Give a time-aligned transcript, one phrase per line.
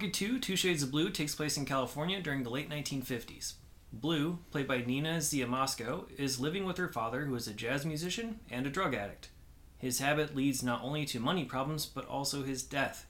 [0.00, 3.56] Orchid 2, Two Shades of Blue, takes place in California during the late 1950s.
[3.92, 8.40] Blue, played by Nina Siemaszko, is living with her father, who is a jazz musician
[8.50, 9.28] and a drug addict.
[9.76, 13.08] His habit leads not only to money problems, but also his death.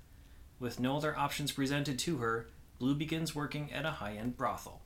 [0.58, 2.48] With no other options presented to her,
[2.80, 4.82] Blue begins working at a high end brothel.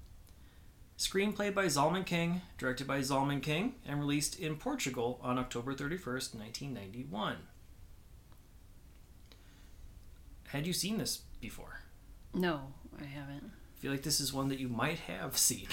[0.98, 6.34] Screenplay by Zalman King, directed by Zalman King, and released in Portugal on October 31st,
[6.34, 7.36] 1991.
[10.48, 11.83] Had you seen this before?
[12.34, 12.60] No,
[13.00, 13.44] I haven't.
[13.44, 15.66] I feel like this is one that you might have seen.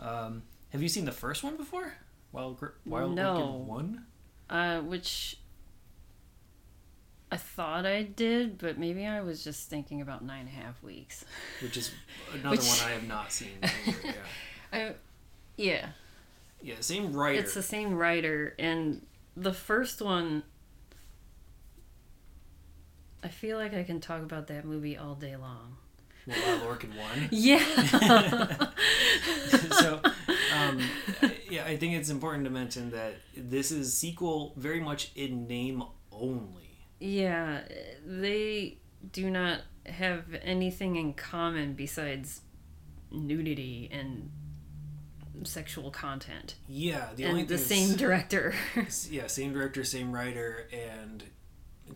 [0.00, 1.94] um, have you seen the first one before?
[2.32, 3.36] Wild, Wild No.
[3.66, 4.04] Orchid 1?
[4.50, 5.36] Uh, which
[7.30, 10.82] I thought I did, but maybe I was just thinking about nine and a half
[10.82, 11.24] weeks.
[11.62, 11.90] Which is
[12.32, 13.50] another Which- one I have not seen.
[13.62, 14.12] either, yeah.
[14.72, 14.92] I,
[15.56, 15.86] yeah,
[16.62, 17.38] yeah, same writer.
[17.40, 19.04] it's the same writer, and
[19.36, 20.42] the first one.
[23.22, 25.76] I feel like I can talk about that movie all day long.
[26.26, 27.28] Well, Wild Orchid 1.
[27.30, 27.58] Yeah.
[29.78, 30.00] so
[30.54, 30.80] um,
[31.50, 35.82] yeah i think it's important to mention that this is sequel very much in name
[36.12, 36.68] only
[37.00, 37.60] Yeah,
[38.04, 38.78] they
[39.12, 42.42] do not have anything in common besides
[43.10, 44.30] nudity and
[45.44, 46.56] sexual content.
[46.68, 48.54] yeah the only the same director.
[49.10, 51.24] yeah same director same writer and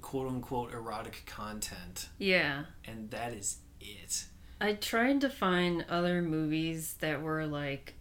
[0.00, 2.64] quote unquote erotic content yeah.
[2.84, 4.24] and that is it
[4.60, 7.94] I tried to find other movies that were like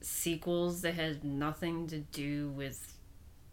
[0.00, 2.96] sequels that had nothing to do with,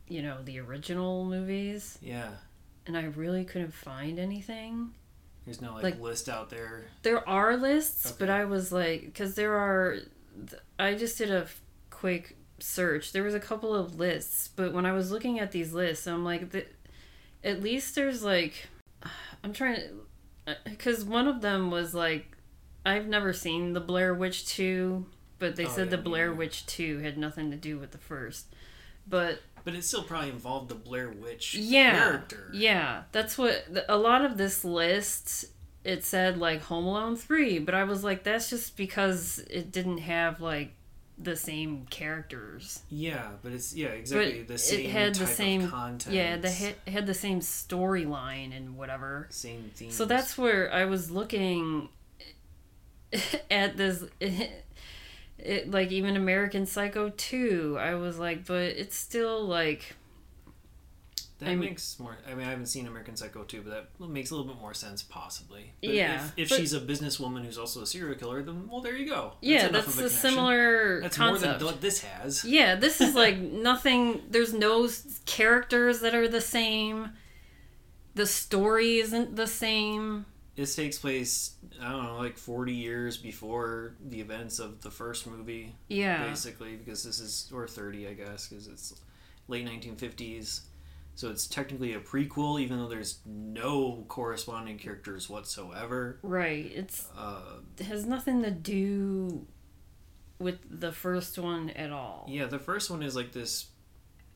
[0.07, 2.29] you know, the original movies, yeah
[2.85, 4.93] and I really couldn't find anything.
[5.45, 9.35] there's no like, Like- list out there There are lists, but I was like, because
[9.35, 9.97] there are,
[10.79, 11.47] I just did a
[11.89, 13.11] quick search.
[13.11, 16.23] There was a couple of lists, but when I was looking at these lists, I'm
[16.23, 16.65] like, the,
[17.43, 18.67] at least there's like,
[19.43, 22.37] I'm trying to, uh, because one of them was like,
[22.85, 25.05] I've never seen the Blair Witch 2,
[25.39, 26.37] but they Oh, said yeah, the Blair neither.
[26.37, 28.47] Witch 2 had nothing to do with the first.
[29.07, 33.97] But but it still probably involved the blair witch yeah character yeah that's what a
[33.97, 35.45] lot of this list
[35.85, 39.99] it said like home alone 3 but i was like that's just because it didn't
[39.99, 40.73] have like
[41.17, 42.81] the same characters.
[42.89, 46.15] Yeah but it's yeah exactly but the same it had the same of content.
[46.15, 49.27] yeah the hit had the same storyline and whatever.
[49.29, 51.89] Same theme so that's where i was looking
[53.51, 59.95] at this it, like even american psycho 2 i was like but it's still like
[61.43, 62.17] That I'm- makes more.
[62.29, 64.73] I mean, I haven't seen American Psycho 2, but that makes a little bit more
[64.73, 65.73] sense, possibly.
[65.81, 68.81] But Yeah, If, if but- she's a businesswoman who's also a serial killer, then well,
[68.81, 69.33] there you go.
[69.41, 70.17] yeah enough that's a connection.
[70.19, 72.43] similar That's concept more than what this has.
[72.45, 74.21] Yeah, this is like nothing.
[74.29, 74.87] There's no
[75.25, 77.11] characters that are the same.
[78.15, 80.25] The story isn't the same.
[80.55, 85.25] This takes place, I don't know, like 40 years before the events of the first
[85.25, 86.27] movie, Yeah.
[86.27, 88.93] basically, because this is, or 30, I guess, because it's
[89.47, 90.61] late 1950s.
[91.15, 96.17] So it's technically a prequel, even though there's no corresponding characters whatsoever.
[96.23, 96.71] Right.
[96.73, 99.45] It's Uh, it has nothing to do
[100.39, 102.25] with the first one at all.
[102.27, 103.67] Yeah, the first one is like this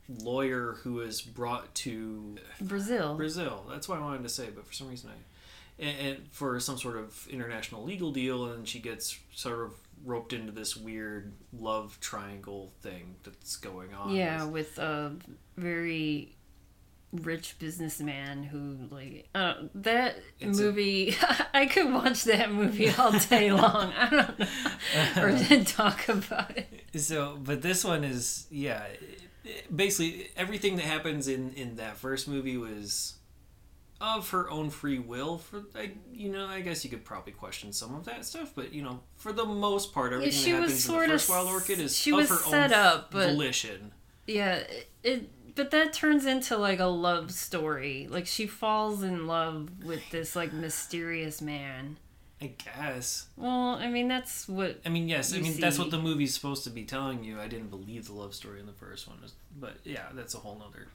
[0.08, 3.16] lawyer who is brought to Brazil.
[3.16, 3.66] Brazil.
[3.68, 6.78] That's what I wanted to say, but for some reason I, and, and for some
[6.78, 9.74] sort of international legal deal, and she gets sort of
[10.04, 14.14] roped into this weird love triangle thing that's going on.
[14.14, 15.12] yeah, with a
[15.56, 16.36] very
[17.12, 21.16] rich businessman who like uh, that It's movie
[21.54, 23.92] I could watch that movie all day long.
[23.96, 24.46] I don't know.
[25.22, 26.68] or then talk about it.
[27.00, 28.84] So, but this one is yeah,
[29.74, 33.14] basically everything that happens in in that first movie was
[34.00, 35.38] of her own free will.
[35.38, 38.72] For I, you know, I guess you could probably question some of that stuff, but
[38.72, 41.30] you know, for the most part, everything she that was happens in the of first
[41.30, 43.92] Wild Orchid is she of was her set own up, but- volition.
[44.26, 44.62] Yeah,
[45.02, 48.06] it but that turns into like a love story.
[48.08, 51.98] Like she falls in love with this like mysterious man.
[52.40, 53.26] I guess.
[53.36, 55.34] Well, I mean that's what I mean, yes.
[55.34, 57.40] I mean, that's what the movie's supposed to be telling you.
[57.40, 59.18] I didn't believe the love story in the first one,
[59.58, 60.86] but yeah, that's a whole nother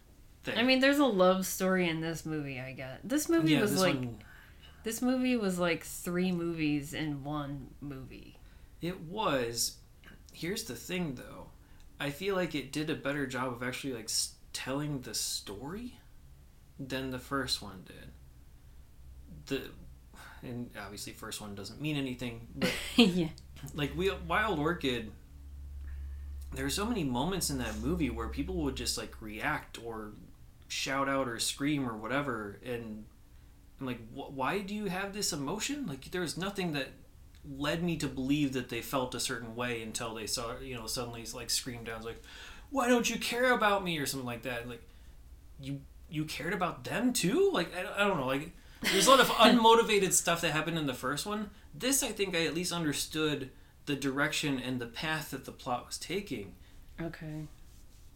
[0.45, 0.57] thing.
[0.57, 3.71] I mean there's a love story in this movie, I guess This movie yeah, was
[3.71, 4.19] this like one,
[4.86, 8.38] this movie was like three movies in one movie.
[8.81, 9.75] it was.
[10.31, 11.48] Here's the thing, though.
[12.00, 14.10] I feel like it did a better job of actually like
[14.53, 16.00] telling the story
[16.79, 18.11] than the first one did.
[19.47, 19.61] The
[20.47, 23.29] and obviously, first one doesn't mean anything, but yeah.
[23.73, 25.11] like we Wild Orchid
[26.55, 30.11] there are so many moments in that movie where people would just like react or
[30.67, 33.05] shout out or scream or whatever and
[33.79, 36.89] I'm like wh- why do you have this emotion like there's nothing that
[37.57, 40.88] led me to believe that they felt a certain way until they saw you know
[40.88, 42.21] suddenly like screamed down like
[42.74, 44.68] why don't you care about me or something like that?
[44.68, 44.81] Like
[45.62, 47.52] you you cared about them too?
[47.54, 50.88] Like I, I don't know like there's a lot of unmotivated stuff that happened in
[50.88, 51.52] the first one.
[51.74, 53.52] This i think i at least understood
[53.86, 56.56] the direction and the path that the plot was taking.
[57.02, 57.48] Okay.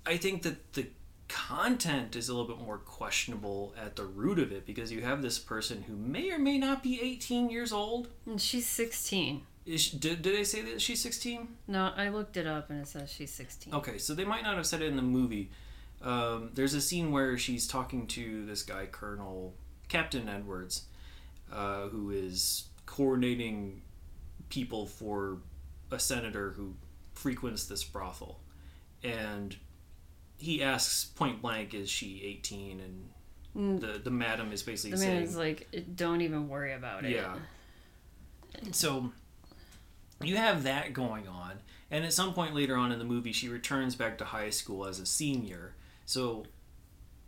[0.05, 0.87] i think that the
[1.27, 5.21] content is a little bit more questionable at the root of it because you have
[5.21, 8.07] this person who may or may not be 18 years old.
[8.25, 9.41] And she's 16.
[9.67, 12.81] Is she, did, did they say that she's 16 No, I looked it up and
[12.81, 13.73] it says she's 16.
[13.73, 15.51] Okay, so they might not have said it in the movie.
[16.01, 19.53] Um, there's a scene where she's talking to this guy, Colonel
[19.89, 20.85] Captain Edwards,
[21.51, 23.81] uh, who is coordinating
[24.49, 25.39] people for
[25.91, 26.73] a senator who
[27.13, 28.39] frequents this brothel,
[29.03, 29.55] and
[30.37, 33.09] he asks point blank, "Is she 18?" And
[33.55, 37.11] Mm, the the madam is basically The saying, man's like, don't even worry about it.
[37.11, 37.37] yeah.
[38.71, 39.11] So
[40.21, 41.59] you have that going on,
[41.91, 44.85] and at some point later on in the movie, she returns back to high school
[44.85, 45.75] as a senior.
[46.05, 46.45] So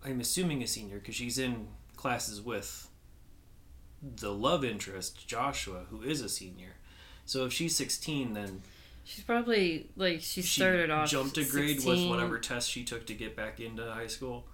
[0.05, 2.89] I'm assuming a senior because she's in classes with
[4.01, 6.75] the love interest Joshua, who is a senior.
[7.25, 8.61] So if she's 16, then
[9.09, 11.89] She's probably like she she started off jumped a grade 16.
[11.89, 14.45] with whatever test she took to get back into high school.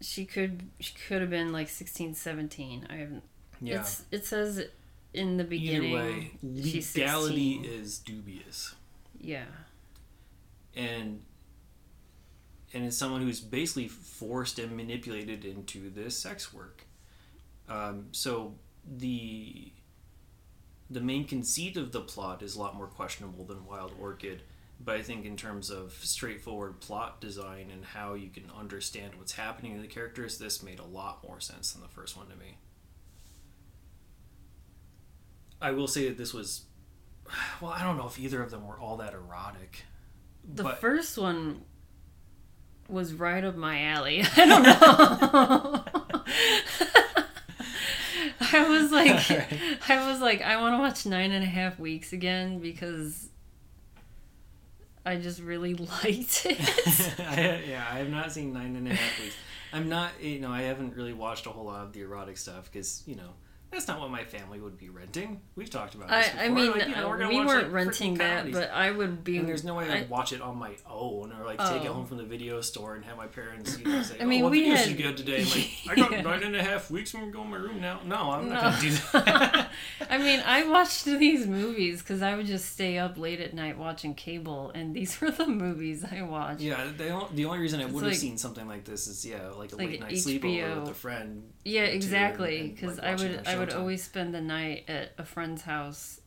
[0.00, 2.88] She could she could have been like 16, 17.
[2.90, 3.22] I haven't.
[3.60, 3.80] Yeah.
[3.80, 4.66] It's, it says
[5.14, 5.92] in the beginning.
[5.92, 6.80] Either way, legality
[7.62, 7.64] 16.
[7.64, 8.74] is dubious.
[9.20, 9.44] Yeah.
[10.74, 11.22] and
[12.74, 16.86] and it's someone who's basically forced and manipulated into this sex work.
[17.68, 18.54] Um, so
[18.86, 19.72] the
[20.90, 24.42] the main conceit of the plot is a lot more questionable than Wild Orchid,
[24.82, 29.32] but I think in terms of straightforward plot design and how you can understand what's
[29.32, 32.36] happening to the characters, this made a lot more sense than the first one to
[32.36, 32.56] me.
[35.62, 36.62] I will say that this was
[37.60, 39.84] well, I don't know if either of them were all that erotic.
[40.54, 41.62] The but first one
[42.88, 44.24] was right up my alley.
[44.36, 45.84] I don't know.
[48.52, 49.90] I was like, Alright.
[49.90, 53.28] I was like, I want to watch Nine and a Half Weeks again because
[55.06, 57.18] I just really liked it.
[57.18, 59.34] I, yeah, I have not seen nine and a half weeks.
[59.72, 62.70] I'm not, you know, I haven't really watched a whole lot of the erotic stuff
[62.70, 63.30] because, you know,
[63.72, 65.40] that's not what my family would be renting.
[65.56, 68.14] We've talked about this I, I mean, like, you know, we're we weren't like, renting
[68.18, 69.38] that, but I would be.
[69.38, 71.88] and there's no way I- I'd watch it on my own or like take it
[71.88, 71.94] Oh.
[71.94, 74.44] home from the video store and have my parents, you know, say, I mean, "Oh,
[74.44, 77.14] what we videos had- you get today?" Like, I got nine and a half weeks.
[77.14, 78.00] I'm gonna go in my room now.
[78.04, 78.70] No, I'm not No.
[78.70, 79.70] gonna do that.
[80.10, 83.78] I mean, I watched these movies because I would just stay up late at night
[83.78, 86.60] watching cable, and these were the movies I watched.
[86.60, 89.24] yeah, the, on- the only reason I would have like- seen something like this is
[89.24, 90.40] yeah, like a Like late night HBO.
[90.40, 91.42] sleepover with a friend.
[91.64, 92.68] Yeah, exactly.
[92.74, 93.78] Because I would, I would Showtime.
[93.78, 96.20] always spend the night at a friend's house,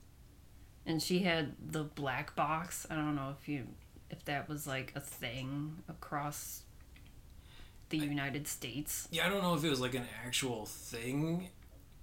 [0.86, 2.86] and she had the black box.
[2.90, 3.68] I don't know if you,
[4.10, 6.64] if that was like a thing across
[7.90, 11.50] the United States, Yeah, I don't know if it was like an actual thing,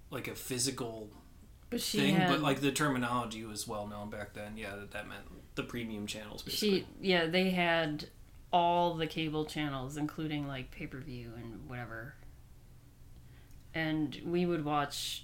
[0.09, 1.09] like a physical
[1.69, 2.29] but she thing, had.
[2.29, 4.53] but like the terminology was well known back then.
[4.57, 5.23] Yeah, that that meant
[5.55, 6.41] the premium channels.
[6.41, 6.79] Basically.
[6.81, 8.05] she, yeah, they had
[8.51, 12.13] all the cable channels, including like pay per view and whatever.
[13.73, 15.22] And we would watch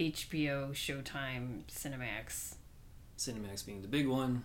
[0.00, 2.54] HBO, Showtime, Cinemax
[3.18, 4.44] Cinemax being the big one.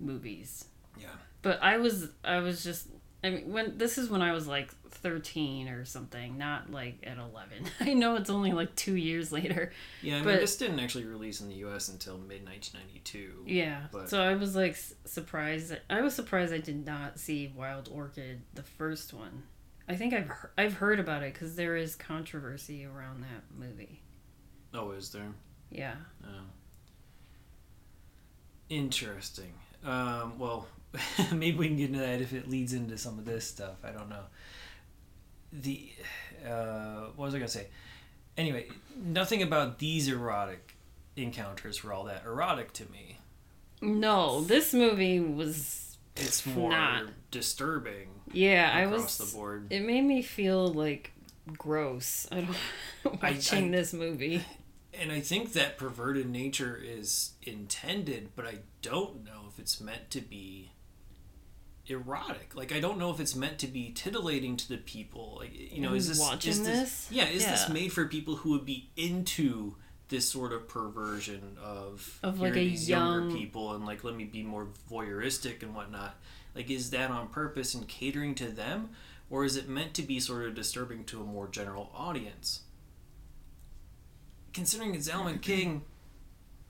[0.00, 0.64] movies.
[0.98, 1.08] Yeah.
[1.42, 2.88] But I was I was just
[3.22, 7.18] I mean when this is when I was like 13 or something, not like at
[7.18, 7.66] 11.
[7.80, 9.72] I know it's only like 2 years later.
[10.02, 11.88] Yeah, I mean, But- this didn't actually release in the U.S.
[11.88, 13.44] until mid 1992.
[13.46, 13.82] Yeah.
[13.92, 18.42] But- So I was like surprised I was surprised I did not see Wild Orchid
[18.54, 19.42] the first one.
[19.88, 24.02] I think I've I've heard about it cuz there is controversy around that movie.
[24.74, 25.28] Oh, is there?
[25.70, 25.94] Yeah.
[26.24, 26.28] Oh.
[28.68, 29.52] Interesting.
[29.84, 30.66] Um, well,
[31.32, 33.76] maybe we can get into that if it leads into some of this stuff.
[33.84, 34.24] I don't know.
[35.52, 35.90] The
[36.46, 37.68] uh, what was I gonna say?
[38.36, 40.74] Anyway, nothing about these erotic
[41.16, 43.18] encounters were all that erotic to me.
[43.80, 45.84] No, this movie was.
[46.16, 47.04] It's more Not.
[47.30, 49.18] disturbing Yeah, I was.
[49.18, 49.68] the board.
[49.72, 51.12] It made me feel like
[51.56, 52.26] gross.
[52.32, 52.56] I don't
[53.22, 54.44] I- watching I- this movie.
[54.98, 60.10] And I think that perverted nature is intended, but I don't know if it's meant
[60.10, 60.70] to be
[61.86, 62.54] erotic.
[62.54, 65.36] Like I don't know if it's meant to be titillating to the people.
[65.40, 67.08] Like you know, is this watching is this?
[67.10, 69.76] Yeah, is this made for people who would be into
[70.08, 74.16] this sort of perversion of Of, like, a these young- younger people and like let
[74.16, 76.16] me be more voyeuristic and whatnot.
[76.54, 78.90] Like is that on purpose and catering to them,
[79.30, 82.62] or is it meant to be sort of disturbing to a more general audience?
[84.52, 85.40] Considering it's Zalman mm-hmm.
[85.40, 85.82] King,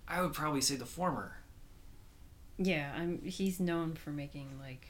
[0.07, 1.37] I would probably say the former.
[2.59, 3.23] Yeah, I'm.
[3.23, 4.89] He's known for making like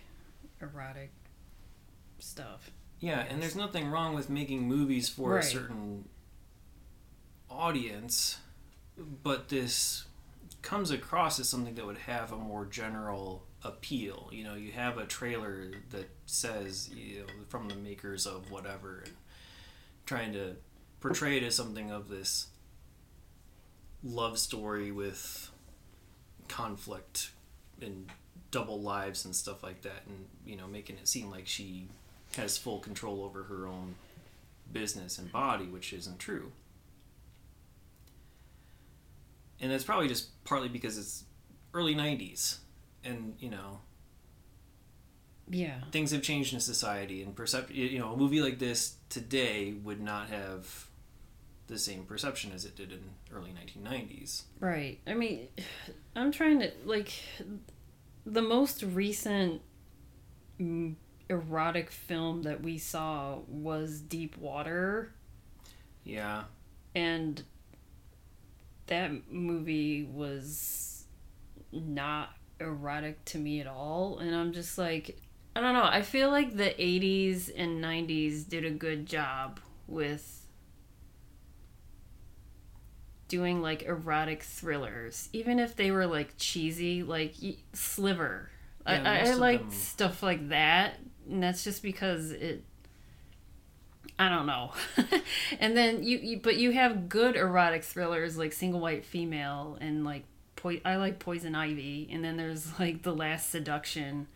[0.61, 1.11] erotic
[2.19, 2.71] stuff.
[3.01, 6.09] Yeah, and there's nothing wrong with making movies for a certain
[7.49, 8.39] audience,
[9.23, 10.07] but this
[10.63, 14.29] comes across as something that would have a more general appeal.
[14.33, 19.03] You know, you have a trailer that says, you know, from the makers of whatever,
[19.05, 19.15] and
[20.07, 20.57] trying to
[21.01, 22.49] portray it as something of this
[24.03, 25.51] love story with
[26.49, 27.33] conflict
[27.81, 28.11] and
[28.51, 31.89] double lives and stuff like that, and, you know, making it seem like she
[32.37, 33.95] has full control over her own
[34.73, 36.53] business and body, which isn't true.
[39.61, 41.25] And that's probably just partly because it's
[41.75, 42.59] early 90s
[43.05, 43.81] and, you know,
[45.51, 45.83] Yeah.
[45.93, 50.01] things have changed in society and percep you know, a movie like this today would
[50.01, 50.89] not have
[51.69, 54.45] the same perception as it did in early 1990s.
[54.61, 55.01] Right.
[55.07, 55.49] I mean,
[56.17, 57.13] I'm trying to like
[58.27, 59.63] the most recent
[61.29, 65.13] erotic film that we saw was Deep Water,
[66.05, 66.45] Yeah.
[66.95, 67.43] and
[68.87, 71.05] that movie was
[71.71, 74.19] not erotic to me at all.
[74.19, 75.21] And I'm just like,
[75.55, 75.85] I don't know.
[75.85, 80.47] I feel like the 80s and 90s did a good job with
[83.29, 87.35] doing like erotic thrillers, even if they were like cheesy, like
[87.73, 88.51] Sliver.
[88.87, 90.95] Yeah, I, I, I of like them- stuff like that,
[91.29, 92.65] and that's just because it.
[94.19, 94.73] I don't know.
[95.61, 100.05] and then you, you, but you have good erotic thrillers like Single White Female and
[100.05, 100.25] like
[100.61, 104.27] po- I like Poison Ivy, and then there's like The Last Seduction.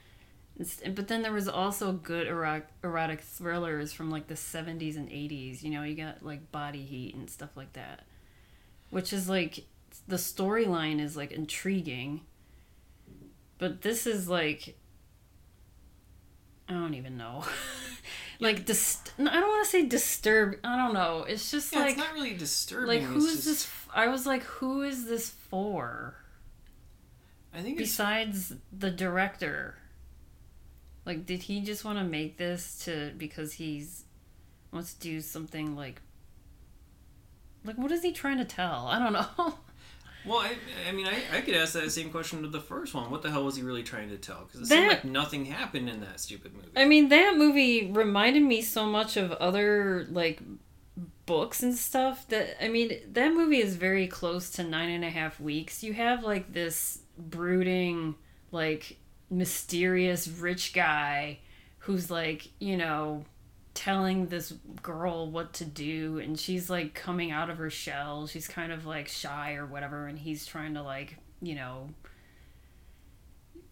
[0.94, 5.62] But then there was also good erotic, erotic thrillers from like the 70s and 80s.
[5.62, 8.00] You know, you got like Body Heat and stuff like that.
[8.90, 9.64] Which is like
[10.06, 12.20] the storyline is like intriguing.
[13.58, 14.76] But this is like
[16.68, 17.44] I don't even know.
[18.40, 20.56] like dist- I don't want to say disturb.
[20.64, 21.24] I don't know.
[21.28, 22.88] It's just Yeah, like it's not really disturbing.
[22.88, 23.64] like who is just- this
[23.94, 26.16] I was like who is this for?
[27.54, 29.76] I think it's besides the director
[31.04, 34.04] like did he just want to make this to because he's
[34.72, 36.00] wants to do something like
[37.64, 39.54] like what is he trying to tell i don't know
[40.24, 40.52] Well, I,
[40.88, 43.10] I mean, I, I could ask that same question to the first one.
[43.10, 44.44] What the hell was he really trying to tell?
[44.46, 46.68] Because it seemed like nothing happened in that stupid movie.
[46.76, 50.40] i mean that movie reminded me so much of other like
[51.24, 55.10] books and stuff that i mean that movie is very close to nine and a
[55.10, 55.82] half weeks.
[55.82, 58.14] You have like this brooding
[58.50, 58.98] like
[59.30, 61.38] mysterious rich guy
[61.78, 63.24] who's like you know
[63.74, 64.52] telling this
[64.82, 68.26] girl what to do and she's like coming out of her shell.
[68.26, 71.90] She's kind of like shy or whatever and he's trying to like you know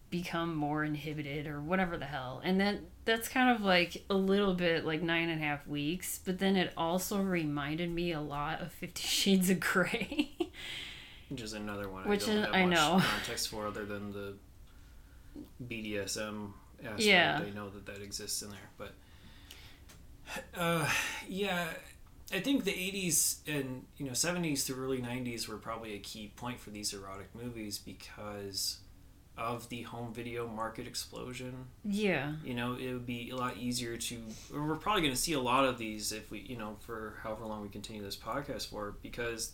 [0.09, 2.41] become more inhibited or whatever the hell.
[2.43, 6.19] And then that's kind of like a little bit like nine and a half weeks
[6.23, 10.31] but then it also reminded me a lot of 50 shades of gray
[11.29, 13.01] Which is another one Which I don't is- have I much know.
[13.15, 14.33] context for other than the
[15.65, 16.51] BDSM
[16.83, 17.01] aspect.
[17.01, 17.41] Yeah.
[17.41, 18.69] They know that that exists in there.
[18.77, 18.91] But,
[20.57, 20.89] uh,
[21.27, 21.67] yeah,
[22.33, 26.31] I think the 80s and, you know, 70s through early 90s were probably a key
[26.35, 28.79] point for these erotic movies because
[29.37, 31.65] of the home video market explosion.
[31.85, 34.17] yeah you know it would be a lot easier to
[34.53, 37.45] we're probably going to see a lot of these if we you know for however
[37.45, 39.53] long we continue this podcast for because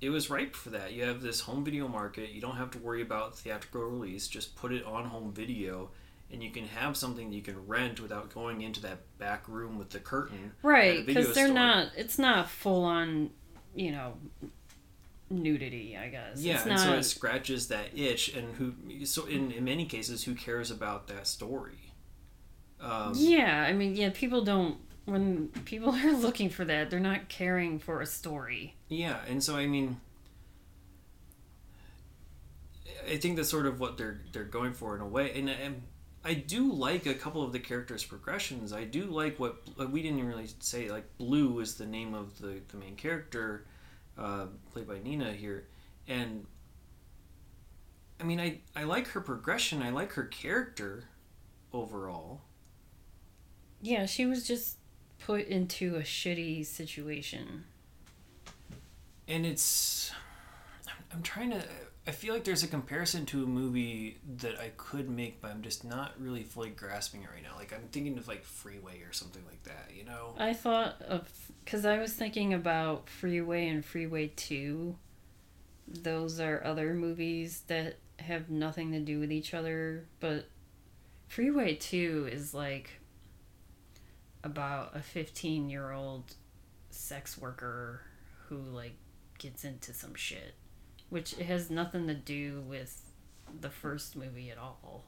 [0.00, 2.78] it was ripe for that you have this home video market you don't have to
[2.78, 5.90] worry about theatrical release just put it on home video
[6.30, 9.78] and you can have something that you can rent without going into that back room
[9.78, 11.54] with the curtain right because they're store.
[11.54, 13.30] not it's not full on
[13.74, 14.14] you know
[15.30, 16.40] nudity, I guess.
[16.40, 16.80] Yeah, it's and not.
[16.80, 19.04] so it scratches that itch, and who?
[19.04, 21.92] So in, in many cases, who cares about that story?
[22.80, 24.78] Um, yeah, I mean, yeah, people don't.
[25.06, 28.74] When people are looking for that, they're not caring for a story.
[28.88, 30.00] Yeah, and so I mean,
[33.10, 35.82] I think that's sort of what they're they're going for in a way, and, and
[36.24, 38.72] I do like a couple of the characters' progressions.
[38.72, 40.90] I do like what we didn't really say.
[40.90, 43.66] Like Blue is the name of the the main character,
[44.18, 45.66] uh, played by Nina here,
[46.08, 46.46] and
[48.20, 49.82] I mean, I I like her progression.
[49.82, 51.04] I like her character
[51.72, 52.42] overall.
[53.82, 54.78] Yeah, she was just
[55.18, 57.64] put into a shitty situation.
[59.28, 60.12] and it's
[61.12, 61.62] I'm trying to
[62.06, 65.62] I feel like there's a comparison to a movie that I could make but I'm
[65.62, 67.56] just not really fully grasping it right now.
[67.56, 70.34] Like I'm thinking of like Freeway or something like that you know?
[70.38, 71.28] I thought of
[71.64, 74.96] because I was thinking about Freeway and Freeway Two.
[75.88, 80.48] Those are other movies that have nothing to do with each other, but
[81.28, 83.00] Freeway Two is like
[84.42, 86.34] about a fifteen-year-old
[86.90, 88.02] sex worker
[88.48, 88.94] who like
[89.38, 90.54] gets into some shit,
[91.10, 93.02] which has nothing to do with
[93.60, 95.04] the first movie at all.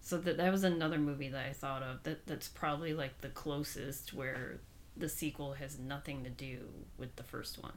[0.00, 3.28] So that that was another movie that I thought of that that's probably like the
[3.28, 4.60] closest where
[4.96, 6.58] the sequel has nothing to do
[6.98, 7.72] with the first one.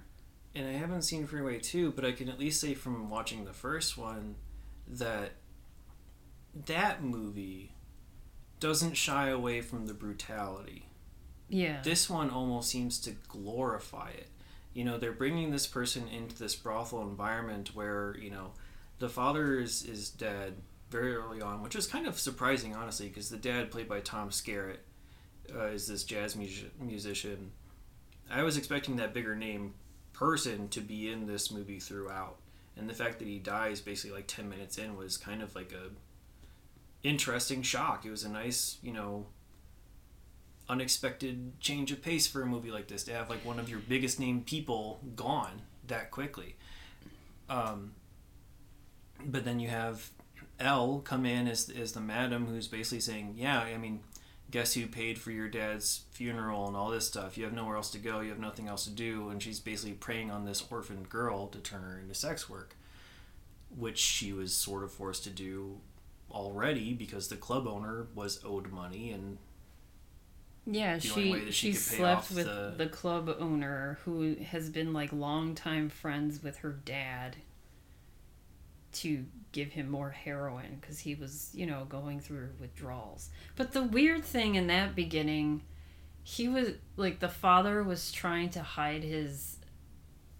[0.53, 3.53] and I haven't seen Freeway 2 but I can at least say from watching the
[3.53, 4.36] first one
[4.88, 5.32] that
[6.65, 7.72] that movie
[8.60, 10.88] doesn't shy away from the brutality
[11.50, 11.82] Yeah.
[11.84, 14.29] this one almost seems to glorify it.
[14.75, 18.51] You know, they're bringing this person into this brothel environment where you know
[19.00, 20.55] the father is is dead
[20.91, 24.29] very early on, which is kind of surprising, honestly, because the dad, played by Tom
[24.29, 24.79] Skerritt,
[25.55, 26.48] uh, is this jazz mu-
[26.79, 27.51] musician.
[28.29, 29.74] I was expecting that bigger name
[30.13, 32.38] person to be in this movie throughout,
[32.77, 35.72] and the fact that he dies basically like ten minutes in was kind of like
[35.72, 35.89] a
[37.08, 38.05] interesting shock.
[38.05, 39.27] It was a nice, you know,
[40.67, 43.79] unexpected change of pace for a movie like this to have like one of your
[43.79, 46.55] biggest name people gone that quickly.
[47.49, 47.93] Um,
[49.23, 50.09] but then you have
[50.59, 54.01] Elle come in as as the madam who's basically saying, "Yeah, I mean,
[54.49, 57.37] guess who paid for your dad's funeral and all this stuff?
[57.37, 58.21] You have nowhere else to go.
[58.21, 61.59] You have nothing else to do." And she's basically preying on this orphaned girl to
[61.59, 62.75] turn her into sex work,
[63.75, 65.79] which she was sort of forced to do
[66.31, 69.37] already because the club owner was owed money and
[70.65, 75.89] yeah, she she she slept with the- the club owner who has been like longtime
[75.89, 77.35] friends with her dad
[78.93, 83.29] to give him more heroin because he was, you know, going through withdrawals.
[83.55, 85.63] But the weird thing in that beginning,
[86.23, 89.57] he was like the father was trying to hide his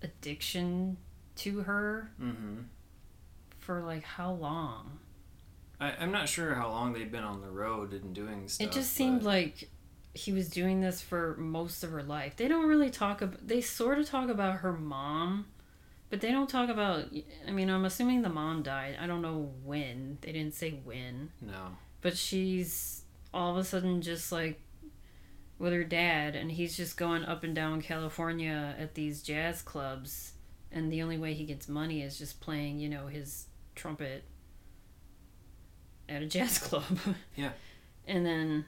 [0.02, 0.98] addiction
[1.36, 2.62] to her mm-hmm.
[3.60, 5.00] for like how long?
[5.80, 8.68] I, I'm not sure how long they've been on the road and doing stuff.
[8.68, 9.70] it just seemed but- like
[10.16, 12.38] he was doing this for most of her life.
[12.38, 13.46] They don't really talk about.
[13.46, 15.48] They sort of talk about her mom,
[16.10, 17.08] but they don't talk about.
[17.46, 18.98] I mean, I'm assuming the mom died.
[19.00, 20.18] I don't know when.
[20.22, 21.76] They didn't say when, no.
[22.02, 24.62] but she's all of a sudden just like
[25.60, 30.32] with her dad, and he's just going up and down California at these jazz clubs,
[30.72, 34.24] and the only way he gets money is just playing, you know, his trumpet
[36.08, 37.00] at a jazz club.
[37.36, 37.52] Yeah.
[38.08, 38.66] And then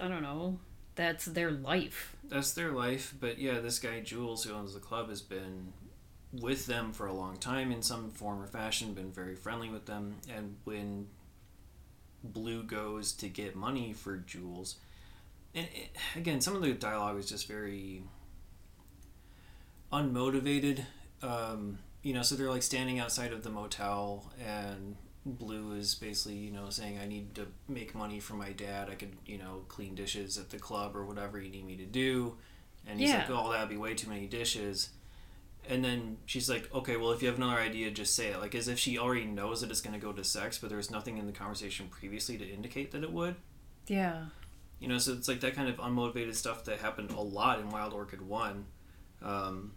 [0.00, 0.58] I don't know.
[0.96, 2.16] That's their life.
[2.28, 5.72] That's their life, but yeah, this guy Jules who owns the club has been
[6.32, 9.86] with them for a long time in some form or fashion, been very friendly with
[9.86, 11.08] them, and when
[12.22, 14.76] Blue goes to get money for Jules,
[15.54, 18.02] and it, again, some of the dialogue is just very
[19.92, 20.84] unmotivated.
[21.22, 24.96] Um, you know, so they're like standing outside of the motel, and
[25.26, 28.90] Blue is basically, you know, saying, I need to make money for my dad.
[28.90, 31.86] I could, you know, clean dishes at the club or whatever you need me to
[31.86, 32.36] do.
[32.86, 34.90] And he's like, oh, that'd be way too many dishes.
[35.66, 38.40] And then she's like, okay, well, if you have another idea, just say it.
[38.40, 40.90] Like, as if she already knows that it's going to go to sex, but there's
[40.90, 43.36] nothing in the conversation previously to indicate that it would.
[43.86, 44.26] Yeah.
[44.78, 47.70] You know, so it's like that kind of unmotivated stuff that happened a lot in
[47.70, 48.66] Wild Orchid 1,
[49.22, 49.72] um,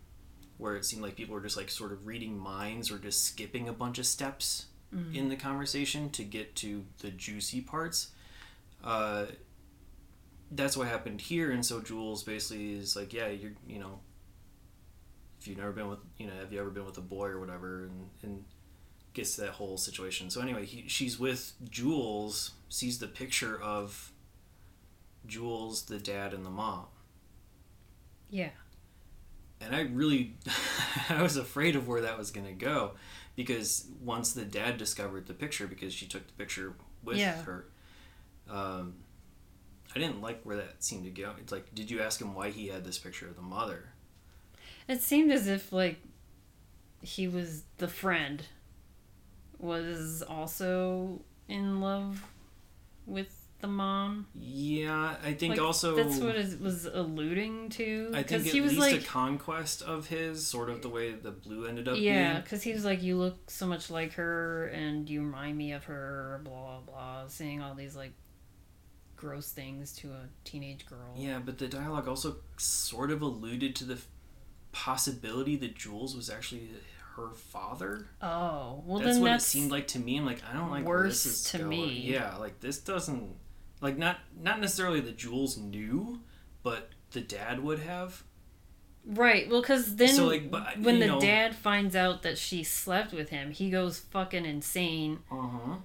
[0.57, 3.69] where it seemed like people were just like sort of reading minds or just skipping
[3.69, 8.11] a bunch of steps in the conversation to get to the juicy parts.
[8.83, 9.25] Uh,
[10.51, 13.99] that's what happened here, and so Jules basically is like, yeah, you're, you know,
[15.39, 17.39] if you've never been with, you know, have you ever been with a boy or
[17.39, 18.45] whatever, and, and
[19.13, 20.29] gets to that whole situation.
[20.29, 24.11] So anyway, he, she's with Jules, sees the picture of
[25.25, 26.85] Jules, the dad, and the mom.
[28.29, 28.49] Yeah.
[29.61, 30.35] and I really
[31.09, 32.91] I was afraid of where that was going to go
[33.37, 36.73] because once the dad discovered the picture because she took the picture
[37.05, 37.41] with Yeah.
[37.43, 37.67] her
[38.49, 38.95] um,
[39.95, 41.33] I didn't like where that seemed to go.
[41.39, 43.89] It's like did you ask him why he had this picture of the mother?
[44.89, 45.99] It seemed as if like
[47.01, 48.43] he was the friend
[49.59, 52.23] was also in love
[53.05, 54.27] with the mom.
[54.35, 58.11] Yeah, I think Like, also that's what it was alluding to.
[58.13, 61.13] I think at he was least like, a conquest of his, sort of the way
[61.13, 64.67] the blue ended up yeah, because he was like, you look so much like her,
[64.67, 66.41] and you remind me of her.
[66.43, 68.13] Blah blah, saying all these like
[69.15, 71.15] gross things to a teenage girl.
[71.15, 73.99] Yeah, but the dialogue also sort of alluded to the
[74.71, 76.69] possibility that Jules was actually
[77.15, 78.07] her father.
[78.21, 80.17] Oh well, that's then what that's it seemed like to me.
[80.17, 81.69] I'm like, I don't like worse this is to going.
[81.69, 82.01] me.
[82.03, 83.35] Yeah, like this doesn't
[83.81, 86.21] like not not necessarily the Jules knew,
[86.63, 88.23] but the dad would have.
[89.05, 89.49] right.
[89.49, 93.13] Well, because then So, like, but, when the know- dad finds out that she slept
[93.13, 95.75] with him, he goes fucking insane Uh huh.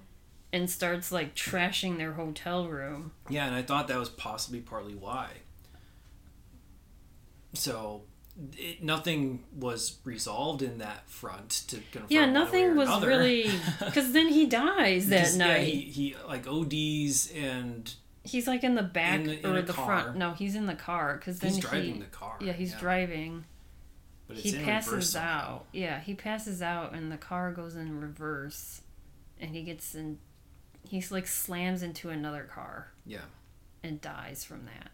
[0.51, 3.11] and starts like trashing their hotel room.
[3.29, 5.29] Yeah, and I thought that was possibly partly why.
[7.53, 8.03] So,
[8.57, 12.07] it, nothing was resolved in that front to confirm.
[12.09, 13.07] Yeah, nothing was another.
[13.07, 13.51] really
[13.85, 15.59] because then he dies that night.
[15.59, 17.93] Yeah, he, he like ODs and
[18.23, 19.85] he's like in the back In the- in or the car.
[19.85, 20.17] front.
[20.17, 22.37] No, he's in the car because then he's driving he, the car.
[22.41, 23.45] yeah, he's driving.
[24.27, 25.65] But it's He passes out.
[25.73, 28.81] Yeah, he passes out, and the car goes in reverse,
[29.39, 30.17] and he gets in.
[30.87, 32.93] He's like slams into another car.
[33.05, 33.25] Yeah.
[33.83, 34.91] And dies from that.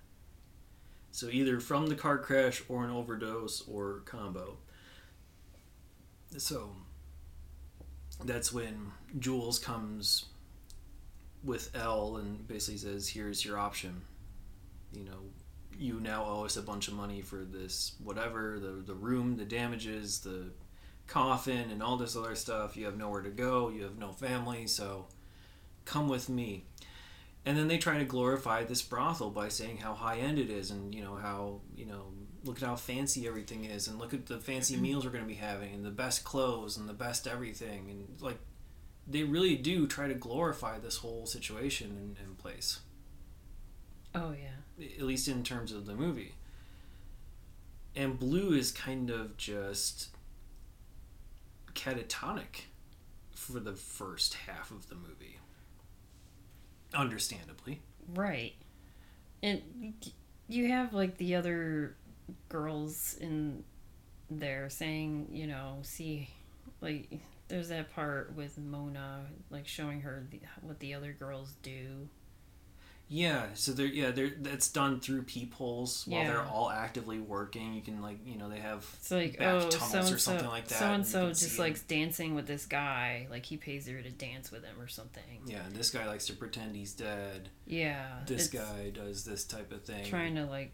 [1.11, 4.57] So either from the car crash or an overdose or combo.
[6.37, 6.75] So
[8.23, 10.25] that's when Jules comes
[11.43, 14.01] with Elle and basically says, "Here's your option.
[14.93, 15.31] You know,
[15.77, 19.45] you now owe us a bunch of money for this whatever the the room, the
[19.45, 20.51] damages, the
[21.07, 22.77] coffin, and all this other stuff.
[22.77, 23.69] You have nowhere to go.
[23.69, 25.07] You have no family, so
[25.85, 26.65] come with me."
[27.45, 30.71] And then they try to glorify this brothel by saying how high end it is
[30.71, 32.05] and you know how you know
[32.43, 34.83] look at how fancy everything is and look at the fancy mm-hmm.
[34.83, 38.21] meals we're going to be having and the best clothes and the best everything and
[38.21, 38.37] like
[39.09, 42.79] they really do try to glorify this whole situation in place.
[44.13, 44.85] Oh yeah.
[44.97, 46.35] at least in terms of the movie.
[47.95, 50.09] And blue is kind of just
[51.73, 52.65] catatonic
[53.33, 55.38] for the first half of the movie
[56.93, 57.81] understandably
[58.15, 58.55] Right.
[59.41, 59.93] And
[60.47, 61.95] you have like the other
[62.49, 63.63] girls in
[64.29, 66.29] there saying, you know, see,
[66.81, 72.07] like there's that part with Mona, like showing her the, what the other girls do.
[73.11, 77.73] Yeah, so they're yeah they're that's done through peepholes while they're all actively working.
[77.73, 80.51] You can like you know they have It's like, back oh, tunnels or something so,
[80.51, 80.77] like that.
[80.77, 83.25] so and so just likes dancing with this guy.
[83.31, 85.23] Like he pays her to dance with him or something.
[85.47, 87.49] yeah, and this guy likes to pretend he's dead.
[87.65, 88.19] Yeah.
[88.27, 90.05] This guy does this type of thing.
[90.05, 90.71] trying to like,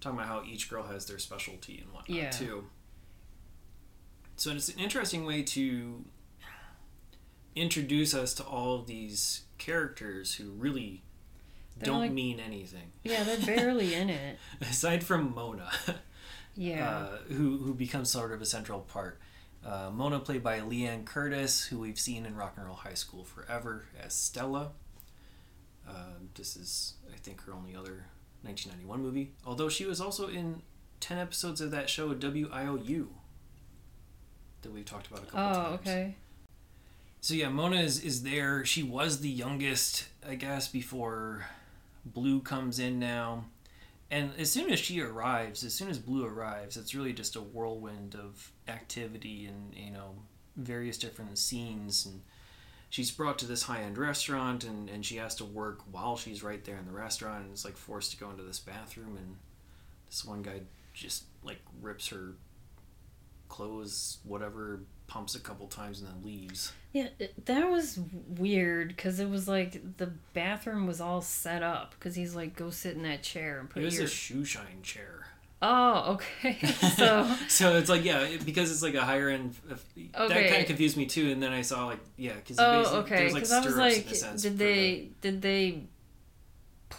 [0.00, 2.30] talking about how each girl has their specialty and whatnot Yeah.
[2.30, 2.66] too.
[4.36, 6.04] So it's an interesting way to
[7.56, 11.02] introduce us to all of these characters who really
[11.78, 14.38] They're don't like- mean anything yeah, they're barely in it.
[14.60, 15.70] aside from Mona.
[16.54, 16.88] Yeah.
[16.96, 19.20] uh, who who becomes sort of a central part.
[19.64, 23.24] Uh, Mona, played by Liane Curtis, who we've seen in Rock and Roll High School
[23.24, 24.72] forever as Stella.
[25.88, 28.06] Uh, this is, I think, her only other
[28.42, 29.32] 1991 movie.
[29.46, 30.62] Although she was also in
[30.98, 33.06] 10 episodes of that show WIOU
[34.62, 35.80] that we've talked about a couple oh, times.
[35.80, 36.16] okay.
[37.20, 38.64] So yeah, Mona is, is there.
[38.64, 41.46] She was the youngest, I guess, before
[42.04, 43.44] Blue comes in now.
[44.10, 47.40] And as soon as she arrives, as soon as Blue arrives, it's really just a
[47.40, 50.16] whirlwind of activity and, you know,
[50.56, 52.04] various different scenes.
[52.04, 52.20] And
[52.90, 56.42] she's brought to this high end restaurant and, and she has to work while she's
[56.42, 59.16] right there in the restaurant and is like forced to go into this bathroom.
[59.16, 59.36] And
[60.08, 60.60] this one guy
[60.92, 62.34] just like rips her
[63.52, 66.72] clothes, whatever, pumps a couple times and then leaves.
[66.92, 71.94] Yeah, it, that was weird because it was like the bathroom was all set up
[71.98, 74.04] because he's like, go sit in that chair and put It was your.
[74.04, 75.26] a shoe shine chair.
[75.60, 76.66] oh, okay.
[76.96, 79.54] so So it's like yeah, it, because it's like a higher end.
[79.70, 80.08] Uh, okay.
[80.28, 81.30] That kind of confused me too.
[81.30, 83.26] And then I saw like yeah, because oh, okay.
[83.26, 84.42] Because like I was like, in a sense.
[84.42, 85.82] did they did they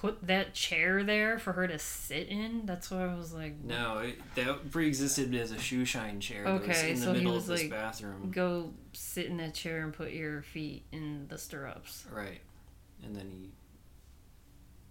[0.01, 2.65] put that chair there for her to sit in?
[2.65, 3.63] That's what I was like.
[3.63, 6.45] No, it, that pre-existed as a shoe shine chair.
[6.47, 8.31] Okay, in the so he middle was of this like, bathroom.
[8.31, 12.05] Go sit in that chair and put your feet in the stirrups.
[12.11, 12.41] Right,
[13.03, 13.51] and then he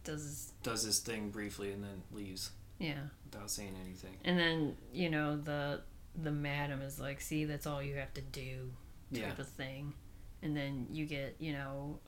[0.05, 2.51] Does does his thing briefly and then leaves.
[2.79, 2.95] Yeah.
[3.31, 4.17] without saying anything.
[4.25, 5.83] And then, you know, the
[6.21, 8.71] the madam is like, see, that's all you have to do
[9.15, 9.41] type Yeah.
[9.41, 9.95] of thing.
[10.43, 12.01] And then you get, you know,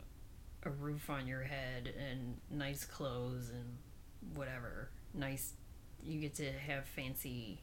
[0.64, 4.90] a roof on your head and nice clothes and whatever.
[5.12, 5.52] Nice
[6.02, 7.60] you get to have fancy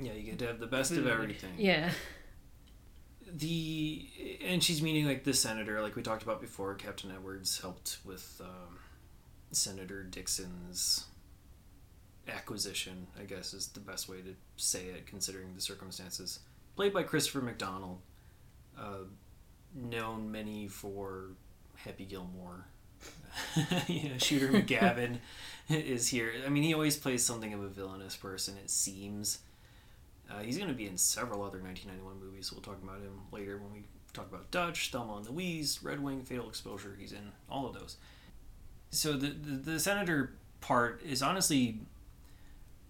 [0.00, 1.00] Yeah, you get to have the best food.
[1.00, 1.54] of everything.
[1.58, 1.90] Yeah.
[3.26, 4.08] the
[4.44, 8.40] and she's meeting like the senator like we talked about before captain edwards helped with
[8.44, 8.78] um,
[9.50, 11.06] senator dixon's
[12.28, 16.40] acquisition i guess is the best way to say it considering the circumstances
[16.76, 17.98] played by christopher mcdonald
[18.78, 19.04] uh,
[19.74, 21.30] known many for
[21.84, 22.66] happy gilmore
[23.86, 25.18] you know shooter mcgavin
[25.68, 29.40] is here i mean he always plays something of a villainous person it seems
[30.30, 32.52] uh, he's going to be in several other 1991 movies.
[32.52, 36.26] We'll talk about him later when we talk about Dutch, Thelma and Louise, Red Wind,
[36.26, 36.96] Fatal Exposure.
[36.98, 37.96] He's in all of those.
[38.90, 41.80] So the, the the senator part is honestly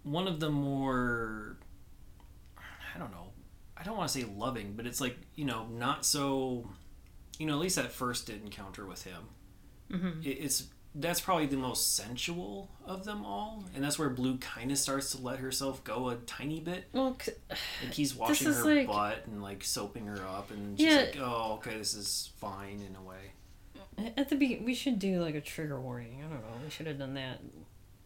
[0.03, 1.57] one of the more
[2.95, 3.31] I don't know.
[3.75, 6.67] I don't want to say loving, but it's like you know not so.
[7.37, 9.23] You know, at least that first encounter with him,
[9.91, 14.37] hmm it, it's that's probably the most sensual of them all, and that's where Blue
[14.39, 16.85] kind of starts to let herself go a tiny bit.
[16.93, 17.33] Well, c-
[17.83, 20.95] Like he's washing her like- butt and like soaping her up, and she's Yeah.
[21.01, 23.17] like, "Oh, okay, this is fine in a way."
[24.15, 26.19] at the beginning, we should do like a trigger warning.
[26.23, 26.57] I don't know.
[26.63, 27.39] We should have done that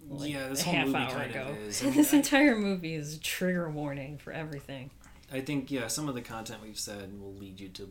[0.09, 1.47] like yeah, this a whole half movie hour kind ago.
[1.51, 1.81] of is.
[1.81, 4.89] I, mean, this I- entire movie is a trigger warning for everything.
[5.31, 7.89] I think yeah, some of the content we've said will lead you to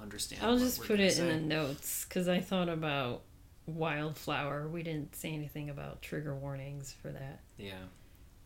[0.00, 0.42] understand.
[0.42, 3.22] I'll just put it in the notes because I thought about
[3.66, 4.68] wildflower.
[4.68, 7.40] We didn't say anything about trigger warnings for that.
[7.58, 7.74] Yeah,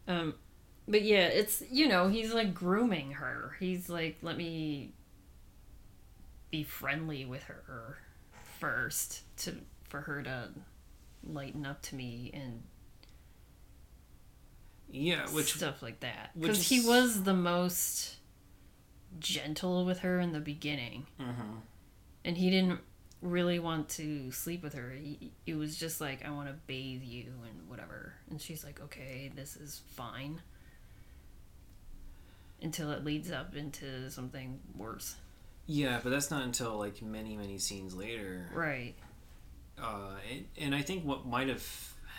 [0.08, 0.34] Um,
[0.88, 3.56] but yeah, it's you know he's like grooming her.
[3.60, 4.94] He's like, let me
[6.50, 7.98] be friendly with her
[8.58, 9.56] first to
[9.88, 10.48] for her to
[11.24, 12.62] lighten up to me and
[14.90, 16.30] yeah, which stuff like that.
[16.38, 18.16] Because he was the most
[19.18, 21.60] gentle with her in the beginning, mhm.
[22.24, 22.80] and he didn't
[23.22, 24.90] really want to sleep with her.
[24.92, 28.14] He, it was just like, I want to bathe you and whatever.
[28.30, 30.40] And she's like, okay, this is fine.
[32.62, 35.16] Until it leads up into something worse.
[35.66, 38.46] yeah, but that's not until like many many scenes later.
[38.52, 38.94] Right.
[39.82, 41.66] uh, and, and I think what might have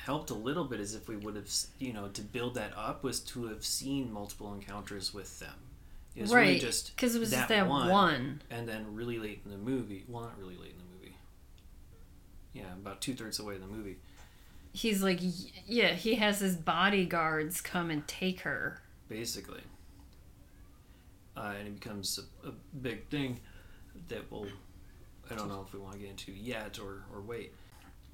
[0.06, 1.50] helped a little bit is if we would have,
[1.80, 5.61] you know, to build that up was to have seen multiple encounters with them.
[6.16, 6.62] It was really right.
[6.62, 7.90] just Because it was just that that one.
[7.90, 8.42] one.
[8.50, 10.04] and then really late in the movie.
[10.08, 11.16] Well, not really late in the movie.
[12.54, 13.98] Yeah, about two thirds away in the movie.
[14.74, 15.20] He's like,
[15.68, 18.82] yeah, he has his bodyguards come and take her.
[19.10, 19.62] basically.
[21.36, 23.40] Uh, and it becomes a, a big thing
[24.10, 24.48] that we'll,
[25.30, 27.54] I don't know if we want to get into yet or, or wait.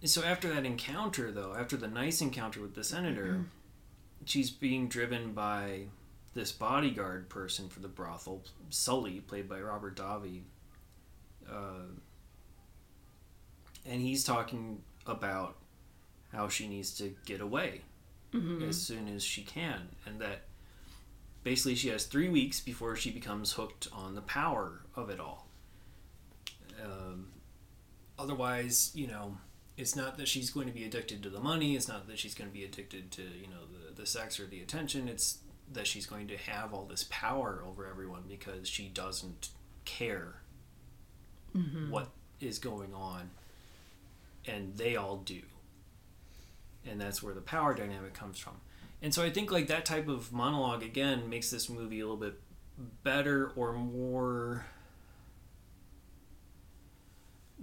[0.06, 3.46] So after that encounter, though, after the nice encounter with the senator,
[4.26, 5.86] she's being driven by
[6.38, 10.44] this bodyguard person for the brothel, Sully, played by Robert Davi.
[11.52, 11.88] Uh,
[13.88, 15.56] and he's talking about
[16.32, 17.82] how she needs to get away
[18.34, 18.62] Mhm.
[18.70, 20.46] as soon as she can, and that
[21.44, 25.48] basically she has three weeks before she becomes hooked on the power of it all.
[26.80, 27.32] Um,
[28.20, 29.40] otherwise, you know,
[29.76, 31.76] it's not that she's going to be addicted to the money.
[31.76, 34.46] It's not that she's going to be addicted to you know the the sex or
[34.46, 35.08] the attention.
[35.08, 35.40] It's
[35.74, 39.50] that she's going to have all this power over everyone because she doesn't
[39.86, 40.36] care
[41.56, 41.90] Mhm.
[41.90, 43.32] what is going on,
[44.46, 45.42] and they all do.
[46.86, 48.62] And that's where the power dynamic comes from.
[49.02, 52.18] And so I think like that type of monologue again makes this movie a little
[52.18, 52.40] bit
[53.04, 54.66] better or more.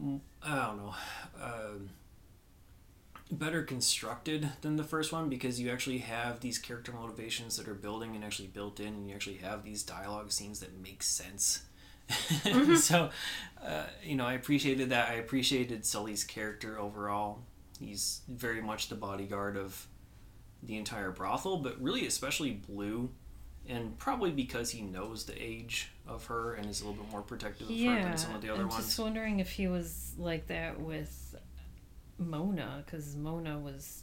[0.00, 0.94] mm, I don't know.
[1.40, 1.90] Um,
[3.30, 7.74] better constructed than the first one because you actually have these character motivations that are
[7.74, 11.62] building and actually built in, and you actually have these dialogue scenes that make sense.
[12.76, 13.10] so,
[13.64, 15.08] uh, you know, I appreciated that.
[15.08, 17.40] I appreciated Sully's character overall.
[17.80, 19.86] He's very much the bodyguard of
[20.62, 23.10] the entire brothel, but really, especially Blue,
[23.68, 27.22] and probably because he knows the age of her and is a little bit more
[27.22, 28.84] protective of her Yeah, than some of the other I'm ones.
[28.84, 31.23] just wondering if he was like that with
[32.18, 34.02] Mona, because Mona was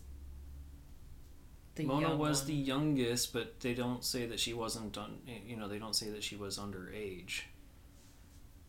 [1.76, 2.48] the Mona was one.
[2.48, 5.20] the youngest, but they don't say that she wasn't done.
[5.46, 7.42] You know, they don't say that she was underage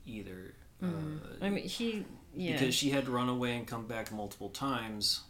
[0.07, 0.55] either.
[0.81, 1.20] Mhm.
[1.40, 5.22] Uh, I mean, he yeah because she had run away and come back multiple times,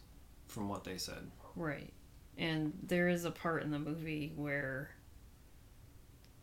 [0.48, 1.31] from what they said.
[1.57, 1.92] right,
[2.38, 4.90] and there is a part in the movie where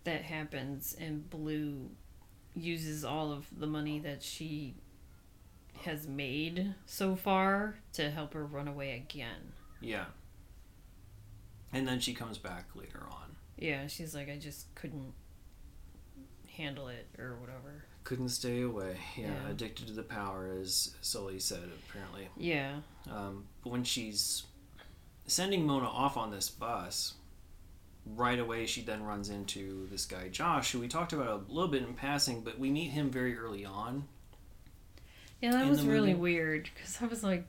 [0.03, 1.89] that happens, and Blue
[2.55, 4.75] uses all of the money that she
[5.85, 9.53] has made so far to help her run away again.
[9.81, 10.05] Yeah.
[11.71, 13.35] And then she comes back later on.
[13.57, 15.13] Yeah, she's like, I just couldn't
[16.55, 17.83] handle it or whatever.
[18.03, 18.97] Couldn't stay away.
[19.17, 19.49] Yeah, Yeah.
[19.49, 22.29] addicted to the power, as Sully said, apparently.
[22.37, 22.79] Yeah.
[23.09, 24.43] Um, but when she's
[25.27, 27.13] sending Mona off on this bus,
[28.05, 31.67] right away she then runs into this guy Josh, who we talked about a little
[31.69, 34.07] bit in passing, but we meet him very early on.
[35.41, 37.45] Yeah, that was really weird because I was like,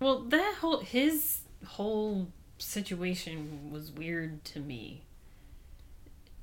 [0.00, 5.02] well, that whole his whole situation was weird to me.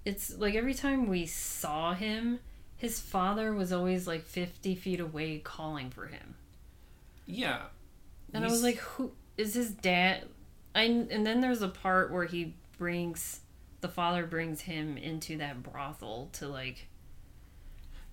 [0.05, 2.39] It's like every time we saw him,
[2.77, 6.35] his father was always like 50 feet away calling for him.
[7.25, 7.63] Yeah.
[8.33, 10.25] And I was like, who is his dad?
[10.73, 13.41] I and then there's a part where he brings
[13.81, 16.87] the father brings him into that brothel to like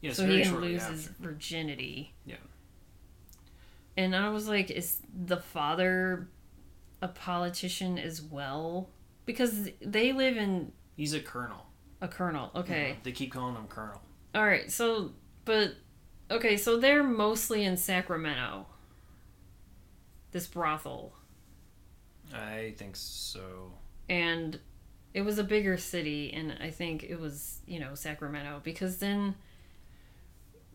[0.01, 0.93] yes, so he can lose after.
[0.93, 2.13] his virginity.
[2.25, 2.37] Yeah.
[3.97, 6.29] And I was like, is the father
[7.01, 8.91] a politician as well?
[9.25, 11.67] Because they live in He's a colonel.
[12.01, 12.51] a colonel.
[12.55, 12.97] Okay.
[13.03, 14.01] They keep calling him colonel.
[14.35, 14.71] All right.
[14.71, 15.13] So,
[15.45, 15.75] but
[16.31, 16.57] okay.
[16.57, 18.67] So they're mostly in Sacramento.
[20.33, 21.15] This brothel,
[22.35, 23.73] I think so.
[24.11, 24.59] and
[25.15, 29.35] it was a bigger city, and I think it was you know Sacramento because then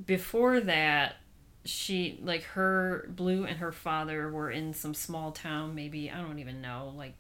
[0.04, 1.18] before that
[1.65, 6.39] she like her blue and her father were in some small town maybe i don't
[6.39, 7.13] even know like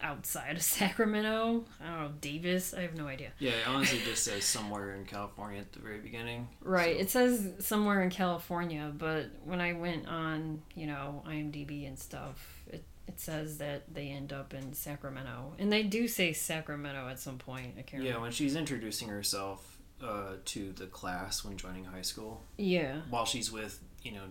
[0.00, 0.62] outside of
[1.02, 1.64] sacramento.
[1.80, 2.74] I don't know davis?
[2.74, 3.30] I have no idea.
[3.38, 6.48] Yeah, it honestly just says somewhere in California at the very beginning.
[6.62, 11.86] right So- it says somewhere in california but when i went on you know imdb
[11.86, 15.52] and stuff it, it says that they end up in sacramento.
[15.58, 19.08] And they do say sacramento at some point i can't Yeah, remember when she's introducing
[19.08, 24.24] herself uh, to the class when joining high school, yeah while she's with, you know,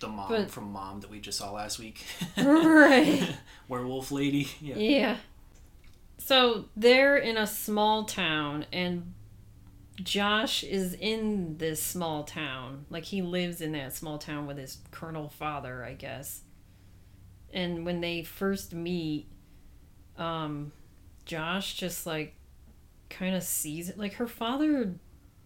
[0.00, 2.04] the mom But- from Mom that we just saw last week.
[2.36, 3.36] right
[3.68, 4.48] Werewolf lady.
[4.60, 4.76] Yeah.
[4.76, 5.16] Yeah.
[6.18, 9.14] So they're in a small town, and
[10.02, 12.86] Josh is in this small town.
[12.90, 16.42] Like he lives in that small town with his colonel father, I guess.
[17.52, 19.26] And when they first meet,
[20.16, 20.72] um,
[21.24, 22.34] Josh just like
[23.10, 23.98] kind of sees it.
[23.98, 24.94] Like her father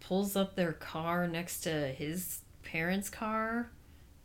[0.01, 3.71] pulls up their car next to his parents' car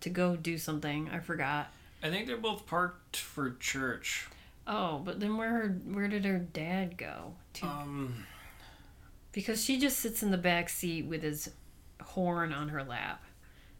[0.01, 1.09] to go do something.
[1.11, 1.71] I forgot.
[2.03, 4.27] I think they're both parked for church.
[4.67, 7.33] Oh, but then where her where did her dad go?
[7.55, 8.25] To, Um,
[9.31, 11.49] because she just sits in the back seat with his
[12.01, 13.23] horn on her lap.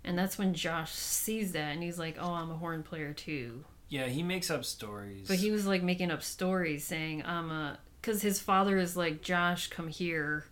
[0.03, 3.65] And that's when Josh sees that and he's like, "Oh, I'm a horn player too."
[3.91, 5.27] yeah, he makes up stories.
[5.27, 9.21] But he was like making up stories saying, "I'm a cuz his father is like,
[9.21, 10.45] "Josh, come here.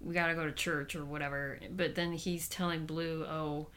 [0.00, 3.68] We got to go to church or whatever." But then he's telling Blue, "Oh,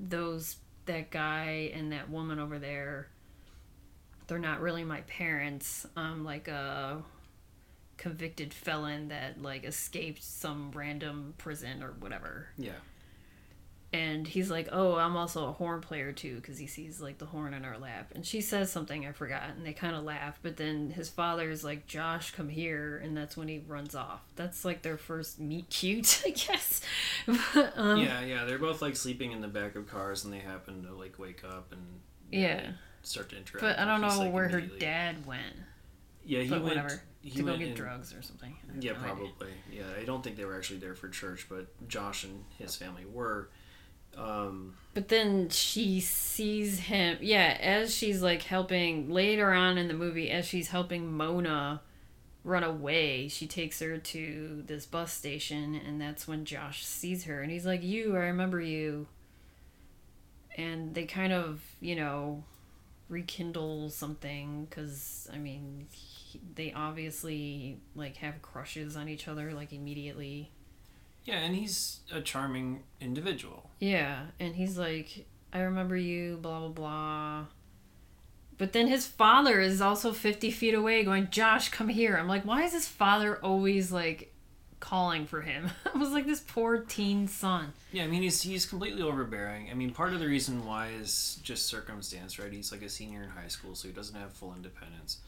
[0.00, 3.08] those that guy and that woman over there,
[4.26, 5.86] they're not really my parents.
[5.96, 7.02] I'm like a
[7.96, 12.72] convicted felon that like escaped some random prison or whatever." yeah.
[13.92, 17.26] And he's like, "Oh, I'm also a horn player too," because he sees like the
[17.26, 20.38] horn in her lap, and she says something I forgot, and they kind of laugh.
[20.42, 24.20] But then his father is like, "Josh, come here," and that's when he runs off.
[24.36, 26.82] That's like their first meet cute, I guess.
[27.26, 30.40] But, um, yeah, yeah, they're both like sleeping in the back of cars, and they
[30.40, 32.72] happen to like wake up and yeah.
[33.02, 33.62] start to interact.
[33.62, 35.56] But I don't know like, where her dad went.
[36.26, 36.76] Yeah, he but went.
[36.76, 37.02] whatever.
[37.22, 38.56] He to go get in- drugs or something.
[38.78, 39.08] Yeah, no idea.
[39.08, 39.48] probably.
[39.72, 43.06] Yeah, I don't think they were actually there for church, but Josh and his family
[43.06, 43.48] were.
[44.16, 47.18] Um, But then she sees him.
[47.20, 51.82] Yeah, as she's like helping later on in the movie, as she's helping Mona
[52.44, 57.42] run away, she takes her to this bus station, and that's when Josh sees her,
[57.42, 59.06] and he's like, "You, I remember you."
[60.56, 62.44] And they kind of, you know,
[63.08, 69.72] rekindle something because I mean, he, they obviously like have crushes on each other like
[69.72, 70.50] immediately.
[71.24, 73.70] Yeah, and he's a charming individual.
[73.80, 77.44] Yeah, and he's like, I remember you, blah, blah, blah.
[78.58, 82.16] But then his father is also 50 feet away going, Josh, come here.
[82.16, 84.34] I'm like, why is his father always like
[84.80, 85.70] calling for him?
[85.94, 87.72] I was like, this poor teen son.
[87.92, 89.70] Yeah, I mean he's he's completely overbearing.
[89.70, 92.52] I mean part of the reason why is just circumstance, right?
[92.52, 95.18] He's like a senior in high school, so he doesn't have full independence.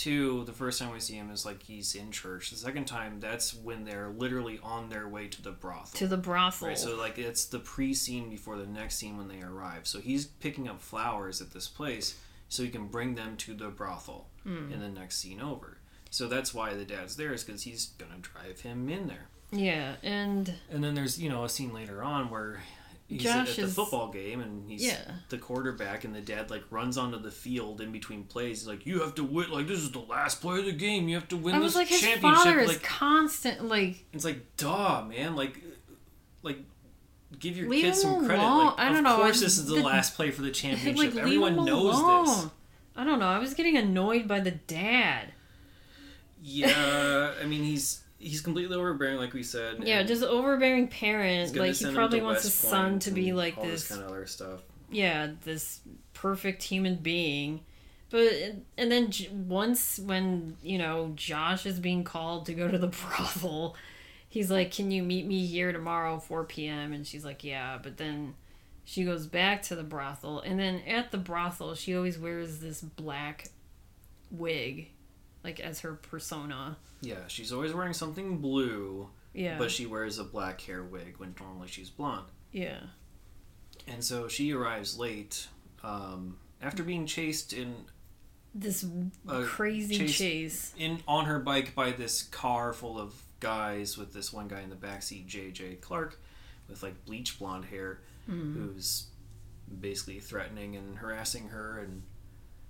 [0.00, 2.48] Two, the first time we see him is like he's in church.
[2.48, 5.98] The second time, that's when they're literally on their way to the brothel.
[5.98, 6.68] To the brothel.
[6.68, 9.86] Right, so like it's the pre-scene before the next scene when they arrive.
[9.86, 13.68] So he's picking up flowers at this place so he can bring them to the
[13.68, 14.72] brothel Hmm.
[14.72, 15.76] in the next scene over.
[16.08, 19.26] So that's why the dad's there is because he's gonna drive him in there.
[19.52, 22.62] yeah, and And then there's you know a scene later on where
[23.10, 24.98] he's Josh at the is- football game and he's Yeah.
[25.28, 28.60] the quarterback and the dad like runs onto the field in between plays.
[28.60, 29.50] He's like, "You have to win.
[29.50, 31.08] Like this is the last play of the game.
[31.08, 34.04] You have to win I this was like, his championship." father is like constant, like,
[34.14, 35.36] it's like, duh, man.
[35.36, 35.60] Like,
[36.42, 36.58] like.
[37.38, 38.42] Give your kids some credit.
[38.42, 40.50] Like, I don't of know, course, I- this is the, the- last play for the
[40.62, 40.96] championship.
[40.98, 42.24] like Everyone knows alone.
[42.26, 42.46] this.
[42.96, 43.28] I don't know.
[43.28, 45.32] I was getting annoyed by the dad.
[46.42, 49.82] Yeah, I mean, he's he's completely overbearing, like we said.
[49.82, 51.56] Yeah, just overbearing parent.
[51.56, 53.88] Like he probably wants West his son to be like all this.
[53.88, 54.60] kind of other stuff.
[54.90, 55.80] yeah, this
[56.12, 57.60] perfect human being.
[58.10, 58.32] But
[58.76, 59.10] and then
[59.48, 63.74] once when you know Josh is being called to go to the brothel,
[64.28, 67.96] he's like, "Can you meet me here tomorrow, four p.m.?" And she's like, "Yeah." But
[67.96, 68.34] then
[68.84, 72.80] she goes back to the brothel, and then at the brothel, she always wears this
[72.80, 73.48] black
[74.30, 74.90] wig,
[75.44, 76.76] like as her persona.
[77.00, 81.34] Yeah, she's always wearing something blue, Yeah, but she wears a black hair wig when
[81.40, 82.26] normally she's blonde.
[82.52, 82.80] yeah,
[83.86, 85.48] And so she arrives late
[85.82, 87.86] um, after being chased in
[88.54, 88.84] this
[89.26, 90.74] Uh, crazy chase- chase.
[90.76, 94.68] in on her bike by this car full of guys with this one guy in
[94.68, 96.20] the backseat, JJ Clark,
[96.68, 99.06] with like bleach blonde hair, who's
[99.80, 102.02] basically threatening and harassing her and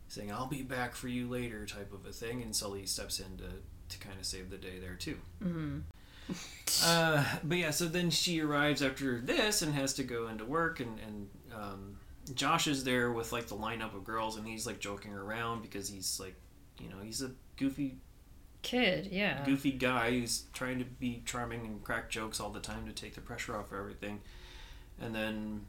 [0.08, 2.42] saying, "I'll be back for you later," type of a thing.
[2.42, 3.50] And Sully steps in to
[3.90, 5.16] to kind of save the day there too.
[5.42, 5.78] hmm
[6.84, 10.78] Uh, but yeah, so then she arrives after this and has to go into work,
[10.78, 11.96] and and um,
[12.34, 15.88] Josh is there with like the lineup of girls, and he's like joking around because
[15.88, 16.36] he's like,
[16.80, 17.96] you know, he's a goofy
[18.62, 19.42] Kid, yeah.
[19.44, 23.14] goofy guy who's trying to be charming and crack jokes all the time to take
[23.14, 24.20] the pressure off of everything.
[25.00, 25.62] And then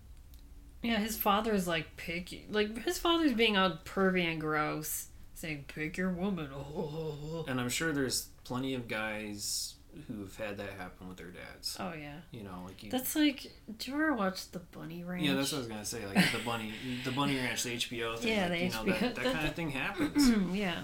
[0.83, 2.45] Yeah, his father's like picky.
[2.51, 6.49] like his father's being all pervy and gross, saying pick your woman.
[6.53, 9.75] Oh, and I'm sure there's plenty of guys
[10.07, 11.75] who've had that happen with their dads.
[11.79, 12.15] oh yeah.
[12.31, 13.51] You know, like you That's like.
[13.77, 15.23] Do you ever watch the Bunny Ranch?
[15.23, 16.05] Yeah, that's what I was gonna say.
[16.05, 16.71] Like the bunny,
[17.03, 18.33] the bunny ranch, the HBO thing.
[18.35, 20.29] Yeah, like, the you know, HBO that, that that- kind of thing happens.
[20.57, 20.81] yeah.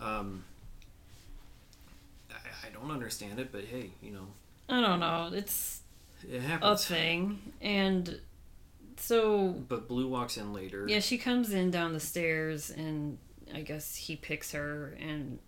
[0.00, 0.44] Um,
[2.30, 2.34] I,
[2.66, 4.26] I don't understand it, but hey, you know,
[4.68, 5.30] I don't know.
[5.32, 5.80] It's
[6.30, 6.84] it happens.
[6.84, 8.20] a thing, and
[8.96, 10.86] so But Blue walks in later.
[10.88, 13.18] yeah, she comes in down the stairs, and
[13.54, 15.38] I guess he picks her, and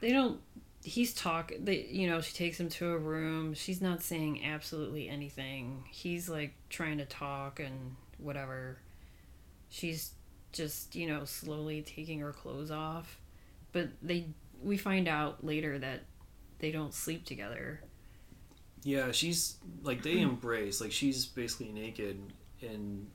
[0.00, 0.40] they don't.
[0.82, 1.52] He's talk.
[1.58, 3.54] They, you know, she takes him to a room.
[3.54, 5.84] She's not saying absolutely anything.
[5.90, 8.78] He's like trying to talk and whatever.
[9.68, 10.12] She's
[10.52, 13.20] just, you know, slowly taking her clothes off.
[13.72, 14.28] But they,
[14.62, 16.04] we find out later that
[16.58, 17.80] they don't sleep together.
[18.82, 20.80] Yeah, she's like they embrace.
[20.80, 22.20] Like she's basically naked,
[22.62, 23.08] and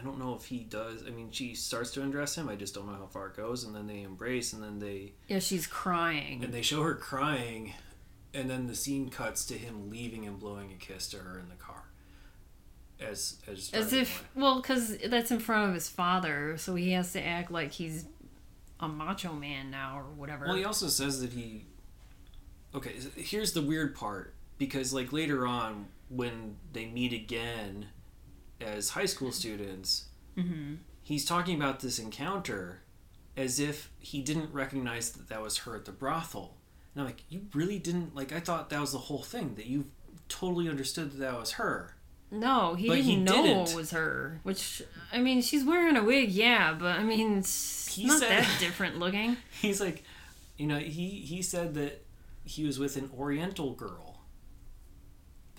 [0.00, 1.04] I don't know if he does.
[1.06, 2.48] I mean, she starts to undress him.
[2.48, 5.12] I just don't know how far it goes, and then they embrace, and then they
[5.28, 6.42] Yeah, she's crying.
[6.42, 7.74] and they show her crying,
[8.32, 11.48] and then the scene cuts to him leaving and blowing a kiss to her in
[11.50, 11.84] the car.
[13.00, 14.28] As as As if, away.
[14.34, 18.06] well, because that's in front of his father, so he has to act like he's
[18.78, 20.46] a macho man now or whatever.
[20.46, 21.64] Well, he also says that he.
[22.74, 27.86] Okay, here's the weird part because like later on when they meet again
[28.60, 30.06] as high school students,
[30.36, 32.82] hmm he's talking about this encounter
[33.36, 36.56] as if he didn't recognize that that was her at the brothel.
[36.94, 38.32] And I'm like, you really didn't like?
[38.32, 39.86] I thought that was the whole thing that you
[40.28, 41.96] totally understood that that was her.
[42.30, 43.70] No, he But didn't he know didn't.
[43.70, 44.38] it was her.
[44.44, 44.82] Which,
[45.12, 48.56] I mean, she's wearing a wig, yeah, but I mean, it's He not said- that
[48.60, 49.36] different looking.
[49.60, 50.04] He's like,
[50.56, 52.04] you know, he he said that
[52.44, 54.09] he was with an Oriental girl.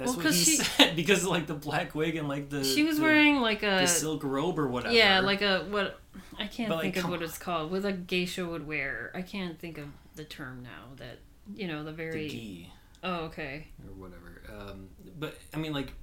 [0.01, 2.81] That's Well, what he she- said because like the black wig and like the She
[2.81, 4.95] was the, wearing like the a silk robe or whatever.
[4.95, 5.99] yeah, like a what
[6.39, 7.25] I can't But, like, think of what on.
[7.25, 7.69] it's called.
[7.71, 9.11] What a geisha would wear.
[9.13, 9.85] I can't think of
[10.15, 10.95] the term now.
[10.97, 11.19] That
[11.55, 12.71] you know the the very gi
[13.03, 14.41] oh okay or whatever.
[14.51, 14.89] Um,
[15.19, 15.93] but I mean, like,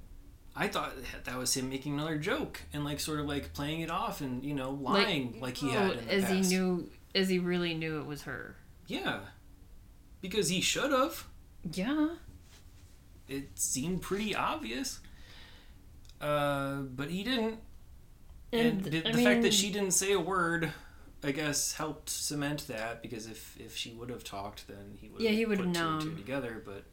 [0.55, 0.93] I thought
[1.25, 4.45] that was him making another joke and like sort of like playing it off and
[4.45, 6.33] you know lying like, he had oh, the as past.
[6.33, 8.55] he knew as he really knew it was her.
[8.87, 9.19] Yeah,
[10.21, 11.27] because he should have.
[11.73, 12.11] Yeah.
[13.29, 14.99] It seemed pretty obvious.
[16.19, 17.59] Uh, but he didn't.
[18.51, 20.71] And, the, I the fact that she didn't say a word,
[21.23, 25.21] I guess, helped cement that because if if she would have talked, then he would
[25.21, 26.61] Yeah, he would've two and two together.
[26.65, 26.83] But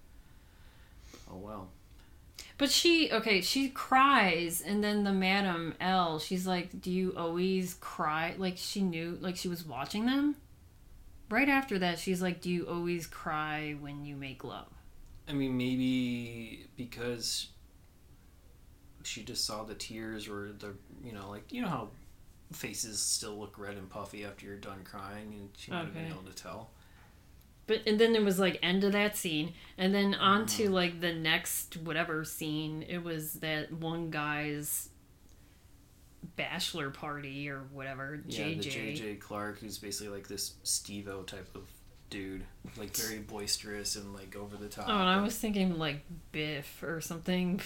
[1.31, 1.71] oh well.
[2.59, 7.75] But she okay, she cries and then the Madam Elle, she's like, "Do you always
[7.81, 10.37] cry?" Like she knew like she was watching them.
[11.31, 14.76] Right after that, she's like, "Do you always cry when you make love?"
[15.29, 17.49] I mean, maybe because
[19.03, 20.75] she just saw the tears or the
[21.05, 21.89] you know like you know how
[22.53, 26.07] faces still look red and puffy after you're done crying, and she might have been
[26.07, 26.71] able to tell.
[27.67, 30.57] but and then it was like end of that scene and then on Mm.
[30.57, 34.91] to like the next whatever scene it was that one guy's
[36.37, 41.49] bachelor party or whatever Yeah, jj, the JJ Clark, who's basically like this Steve-O type
[41.55, 41.69] of
[42.11, 42.45] dude,
[42.79, 44.87] like very boisterous and like over the top.
[44.89, 47.61] oh and i was thinking like biff or something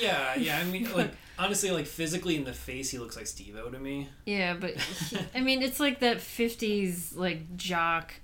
[0.00, 0.58] Yeah, yeah.
[0.58, 4.08] I mean, like honestly, like physically in the face, he looks like Steve-O to me.
[4.26, 8.14] yeah but he- i mean it's like that 50s like jock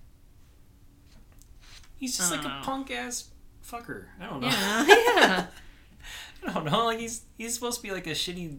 [1.96, 3.30] He's just like don't a punk ass
[3.66, 4.04] fucker.
[4.20, 4.48] I don't know.
[4.48, 5.46] yeah yeah
[6.46, 6.84] I don't know.
[6.84, 8.58] Like he's he's supposed to be like a shitty,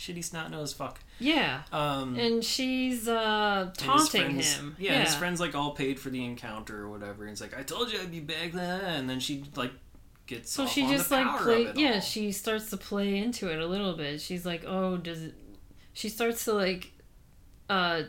[0.00, 0.98] shitty snot nosed fuck.
[1.18, 5.72] yeah Um, and she's uh and his taunting friends- him Yeah, his friends like all
[5.72, 7.24] paid for the encounter or whatever.
[7.24, 9.72] And it's like I told you I'd be back, blah, and then she like
[10.26, 11.94] gets So she just like play, yeah.
[11.94, 12.00] all.
[12.00, 14.20] She starts to play into it a little bit.
[14.22, 15.34] She's like, oh, does it?
[15.92, 16.92] She starts to like,
[17.68, 18.02] uh,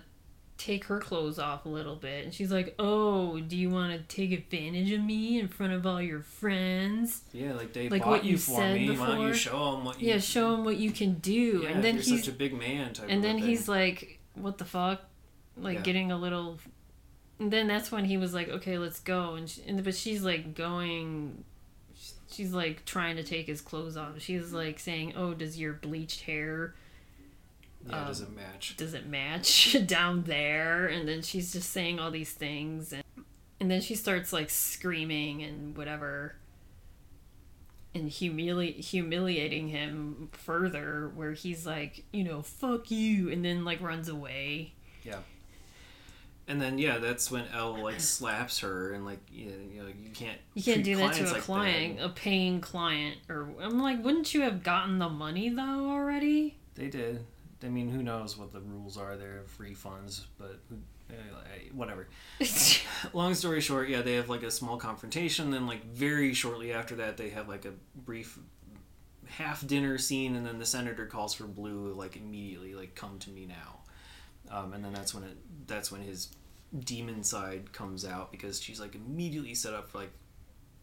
[0.65, 4.15] take her clothes off a little bit, and she's like, oh, do you want to
[4.15, 7.21] take advantage of me in front of all your friends?
[7.33, 8.89] yeah, like they like bought what you you for said me.
[8.97, 9.33] Why don't you before.
[9.33, 10.09] show them what you?
[10.09, 11.61] Yeah, show him what you can do.
[11.63, 13.07] Yeah, and then you're he's such a big man type.
[13.09, 13.45] and then thing.
[13.45, 15.01] he's like, what the fuck?
[15.57, 15.81] Like Yeah.
[15.83, 16.59] getting a little.
[17.39, 19.33] And then that's when he was like, okay, let's go.
[19.33, 21.43] And, she, and but she's like going.
[22.31, 24.21] She's like trying to take his clothes off.
[24.21, 26.75] She's like saying, "Oh, does your bleached hair
[27.87, 28.75] yeah, um, does it match?
[28.77, 33.03] does it match down there?" And then she's just saying all these things, and
[33.59, 36.35] and then she starts like screaming and whatever,
[37.93, 43.81] and humili- humiliating him further, where he's like, you know, "Fuck you," and then like
[43.81, 44.73] runs away.
[45.03, 45.19] Yeah.
[46.47, 50.37] And then yeah, that's when Elle like slaps her and like you know, you, can't
[50.53, 54.03] You can't treat do that to a like client, a paying client, or I'm like,
[54.03, 56.57] wouldn't you have gotten the money though already?
[56.75, 57.25] They did.
[57.63, 60.59] I mean, who knows what the rules are there of refunds, but
[61.09, 61.13] uh,
[61.73, 62.07] whatever.
[63.13, 65.51] Long story short, yeah, they have like a small confrontation.
[65.51, 68.39] Then, like very shortly after that, they have like a brief
[69.27, 73.29] half dinner scene, and then the senator calls for Blue like immediately, like come to
[73.29, 73.79] me now.
[74.49, 75.37] Um, and then that's when it
[75.67, 76.29] that's when his
[76.77, 80.11] demon side comes out because she's like immediately set up for like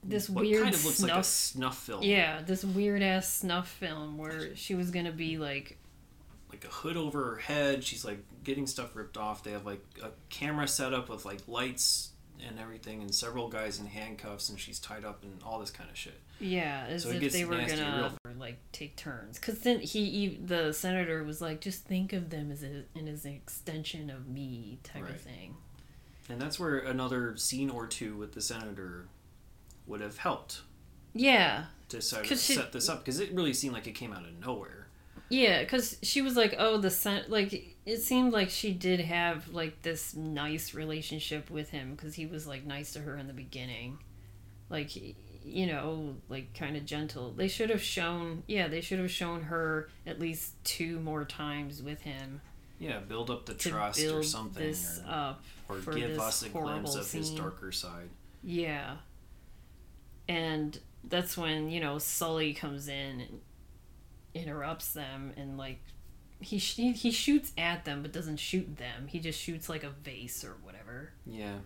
[0.05, 1.25] this weird kind of looks like a snuff.
[1.25, 2.03] snuff film.
[2.03, 5.78] yeah, this weird ass snuff film where she was gonna be like,
[6.51, 7.85] like a hood over her head.
[7.85, 9.43] She's like getting stuff ripped off.
[9.43, 12.11] They have like a camera set up with like lights
[12.47, 15.91] and everything, and several guys in handcuffs, and she's tied up and all this kind
[15.91, 16.21] of shit.
[16.39, 19.41] yeah, as So it if they were gonna like take turns.
[19.41, 23.25] Cause then he, the senator, was like, just think of them as a, and as
[23.25, 25.11] an extension of me, type Right.
[25.15, 25.57] of thing.
[26.29, 29.09] And that's where another scene or two with the senator
[29.89, 30.61] would have helped
[31.15, 33.97] Yeah, to sort of 'Cause she- set this up because it really seemed like it
[33.97, 34.78] came out of nowhere.
[35.31, 39.49] Yeah, because she was like, oh, the sen like it seemed like she did have
[39.49, 43.35] like this nice relationship with him because he was like nice to her in the
[43.35, 43.99] beginning,
[44.71, 44.91] like
[45.45, 47.33] you know, like kind of gentle.
[47.33, 51.83] They should have shown, yeah, they should have shown her at least two more times
[51.83, 52.41] with him
[52.79, 55.45] Yeah, build up the trust or something, this or, up.
[55.69, 58.11] or for give us a glimpse of his darker side.
[58.43, 58.97] Yeah,
[60.29, 63.41] and that's when you know Sully comes in and
[64.35, 65.81] interrupts them and like
[66.41, 69.07] he sh- he he shoots at them but doesn't shoot them.
[69.09, 71.57] He just shoots like a vase or whatever, Yeah,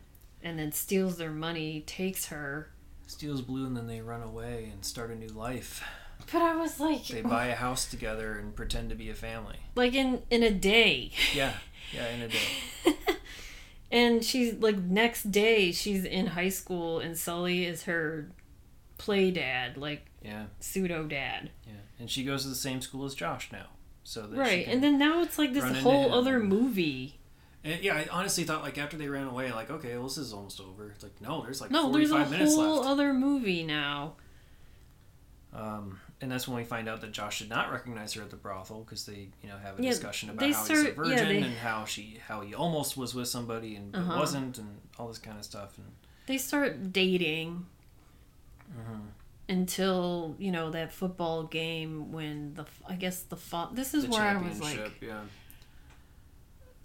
[0.43, 2.71] and then steals their money, takes her.
[3.07, 5.85] steals blue, and then they run away and start a new life.
[6.33, 9.57] But I was like, They buy a house together and pretend to be a family.
[9.75, 11.11] like in in a day.
[11.35, 11.53] Yeah,
[11.93, 12.39] yeah, in a day.
[13.91, 18.31] And she's like next day she's in high school and Sully is her
[18.97, 21.51] play dad, like Yeah, pseudo dad.
[21.67, 21.73] yeah.
[22.03, 23.67] And she goes to the same school as Josh now.
[24.03, 24.67] So that Right.
[24.67, 27.21] And then now it's like this whole other movie.
[27.63, 30.33] And, yeah, I honestly thought like after they ran away, like okay, well this is
[30.33, 30.91] almost over.
[30.91, 32.89] It's like no, there's like No, there's a 45 minutes whole left.
[32.89, 34.15] other movie now.
[35.55, 38.37] Um, and that's when we find out that Josh did not recognize her at the
[38.37, 40.93] brothel because they, you know, have a Yeah, discussion about how he's a start- yeah,
[40.95, 44.19] virgin they- and how she, how he almost was with somebody and Uh-huh.
[44.19, 45.79] wasn't, and all this kind of stuff.
[45.79, 45.87] And
[46.27, 47.67] They start dating
[48.77, 49.01] Mm-hmm.
[49.53, 53.37] Until you know that football game when the I guess the
[53.73, 55.21] this is the where I was like, yeah,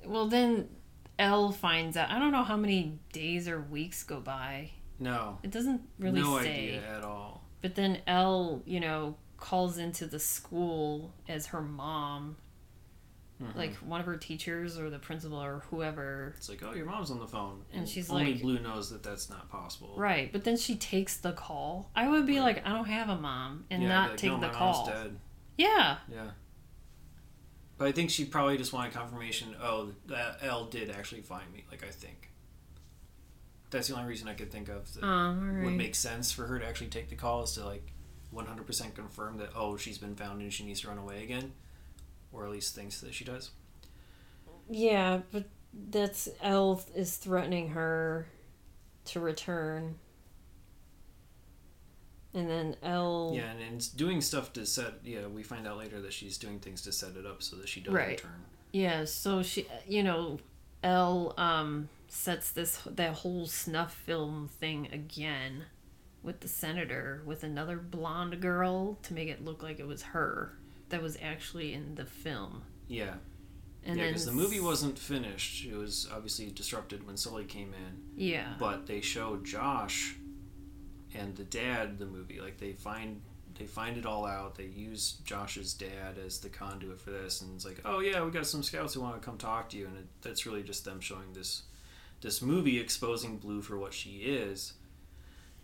[0.05, 0.69] well then
[1.19, 2.09] Elle finds out.
[2.09, 4.71] I don't know how many days or weeks go by.
[4.99, 6.51] no, It doesn't really no say.
[6.77, 7.43] idea at all.
[7.61, 12.35] But then Elle, you know, calls into the school as her mom,
[13.41, 13.55] Mhm.
[13.55, 16.33] like one of her teachers or the principal or whoever.
[16.37, 19.03] It's like, oh, your mom's on the phone, And she's only like- Blue knows that
[19.03, 19.93] that's not possible.
[19.95, 21.91] Right, but then she takes the call.
[21.95, 22.55] I would be Right.
[22.55, 24.91] like, I don't have a mom, and Yeah, not like, take no, the call.
[25.57, 26.31] Yeah, Yeah.
[27.77, 29.55] But I think she probably just wanted confirmation.
[29.61, 31.63] Oh, that Elle did actually find me.
[31.69, 32.31] Like I think.
[33.69, 35.65] that's the only reason I could think of that all right.
[35.65, 37.91] would make sense for her to actually take the call is to like
[38.33, 41.51] 100% confirm that oh she's been found and she needs to run away again,
[42.31, 43.51] or at least thinks that she does.
[44.69, 45.45] Yeah, but
[45.89, 48.27] that's Elle is threatening her
[49.05, 49.95] to return.
[52.33, 54.95] And then Elle Yeah, and, and doing stuff to set.
[55.03, 57.69] Yeah, we find out later that she's doing things to set it up so that
[57.69, 58.09] she does Right.
[58.21, 58.43] return.
[58.71, 60.39] Yeah, so she you know,
[60.83, 65.63] Elle um sets this that whole snuff film thing again
[66.23, 70.57] with the senator with another blonde girl to make it look like it was her
[70.89, 72.63] that was actually in the film.
[72.87, 73.15] Yeah,
[73.83, 75.65] And yeah, because the movie wasn't finished.
[75.65, 78.23] It was obviously disrupted when Sully came in.
[78.25, 78.53] Yeah.
[78.59, 80.15] but they show Josh
[81.13, 83.21] and the dad the movie like they find
[83.57, 87.55] they find it all out they use Josh's dad as the conduit for this and
[87.55, 89.87] it's like oh yeah we got some scouts who want to come talk to you
[89.87, 91.63] and it, that's really just them showing this
[92.21, 94.73] this movie exposing Blue for what she is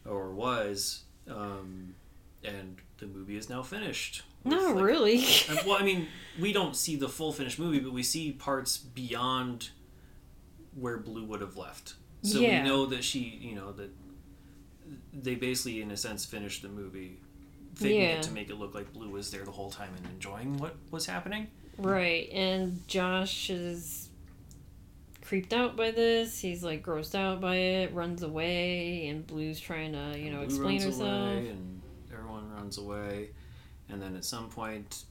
[0.05, 1.95] or was um,
[2.43, 5.25] and the movie is now finished Not like, really.
[5.65, 6.07] well, I mean,
[6.39, 9.69] we don't see the full finished movie, but we see parts beyond
[10.75, 11.93] where Blue would have left.
[12.23, 12.63] So Yeah.
[12.63, 13.91] we know that she, you know, that
[15.13, 17.17] they basically, in a sense, finished the movie,
[17.75, 18.07] faking Yeah.
[18.17, 20.75] it to make it look like Blue was there the whole time and enjoying what
[20.91, 21.47] was happening.
[21.77, 24.09] Right, and Josh is
[25.21, 26.39] creeped out by this.
[26.39, 30.45] He's like grossed out by it, runs away, and Blue's trying to, you know, Blue
[30.45, 31.01] explain runs herself.
[31.31, 31.81] away, and
[32.13, 33.29] everyone runs away,
[33.89, 35.03] and then at some point,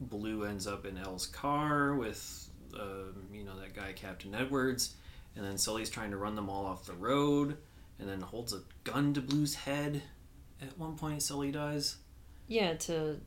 [0.00, 4.94] Blue ends up in Elle's car with, um, you know, that guy Captain Edwards,
[5.36, 7.56] and then Sully's trying to run them all off the road,
[7.98, 10.02] and then holds a gun to Blue's head.
[10.60, 11.96] At one point, Sully does.
[12.48, 13.20] Yeah, to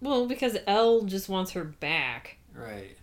[0.00, 2.96] well, because Elle just wants her back, Right.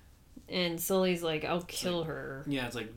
[0.47, 2.91] and Sully's like, "I'll kill her." Yeah, it's like,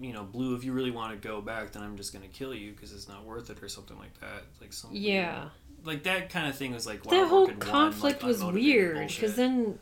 [0.00, 2.52] you know, Blue, if you really want to go back, then I'm just gonna kill
[2.54, 4.42] you because it's not worth it or something like that.
[4.60, 5.48] Like some Yeah,
[5.84, 8.44] like that kind of thing was like that Wild whole Orchid one, conflict like, was
[8.44, 9.78] weird because then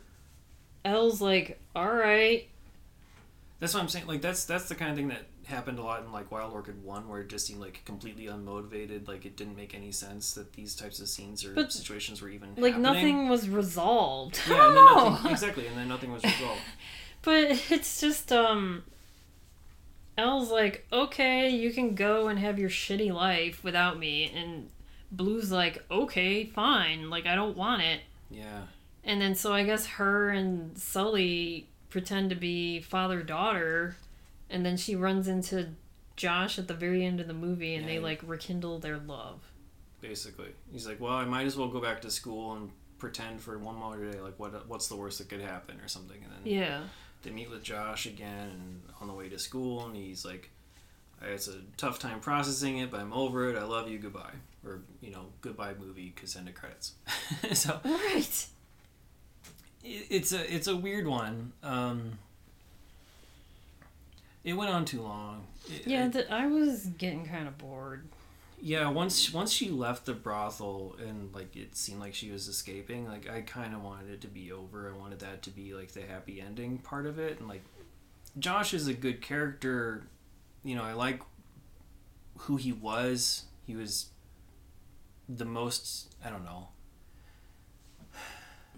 [0.85, 2.47] Elle's like, "All right,
[3.59, 4.07] That's what I'm saying.
[4.07, 6.83] Like that's that's the kind of thing that happened a lot in like Wild Orchid
[6.83, 9.07] One, where it just seemed like completely unmotivated.
[9.07, 12.29] Like it didn't make any sense that these types of scenes or But, situations were
[12.29, 12.81] even like happening.
[12.81, 16.61] nothing was resolved." Yeah, and then nothing, exactly, and then nothing was resolved.
[17.23, 18.83] But it's just um
[20.17, 24.69] Elle's like, okay, you can go and have your shitty life without me and
[25.11, 28.01] Blue's like, okay, fine, like I don't want it.
[28.29, 28.63] Yeah,
[29.05, 33.95] And then so I guess her and Sully pretend to be father daughter
[34.49, 35.69] and then she runs into
[36.17, 39.39] Josh at the very end of the movie and they like rekindle their love.
[40.01, 43.57] basically, he's like, well, I might as well go back to school and pretend for
[43.59, 44.19] one more day.
[44.19, 46.81] Like, what what's the worst that could happen, or something, and then Yeah.
[47.23, 50.49] they meet with Josh again and on the way to school, and he's like,
[51.21, 53.55] "It's a tough time processing it, but I'm over it.
[53.57, 53.99] I love you.
[53.99, 54.33] Goodbye."
[54.67, 56.93] Or you know, goodbye movie because end of credits.
[57.53, 58.45] so Right.
[59.83, 61.53] it, it's a it's a weird one.
[61.63, 62.19] Um,
[64.43, 65.45] it went on too long.
[65.67, 68.07] It- Yeah, th- I was getting kind of bored.
[68.61, 68.89] yeah.
[68.89, 73.29] Once once she left the brothel and like it seemed like she was escaping, like
[73.29, 74.91] I kind of wanted it to be over.
[74.93, 77.63] I wanted that to be like the happy ending part of it, and like
[78.39, 80.03] Josh is a good character.
[80.63, 81.21] You know, I like
[82.39, 83.43] who he was.
[83.65, 84.07] He was
[85.29, 86.13] the most.
[86.23, 86.69] I don't know.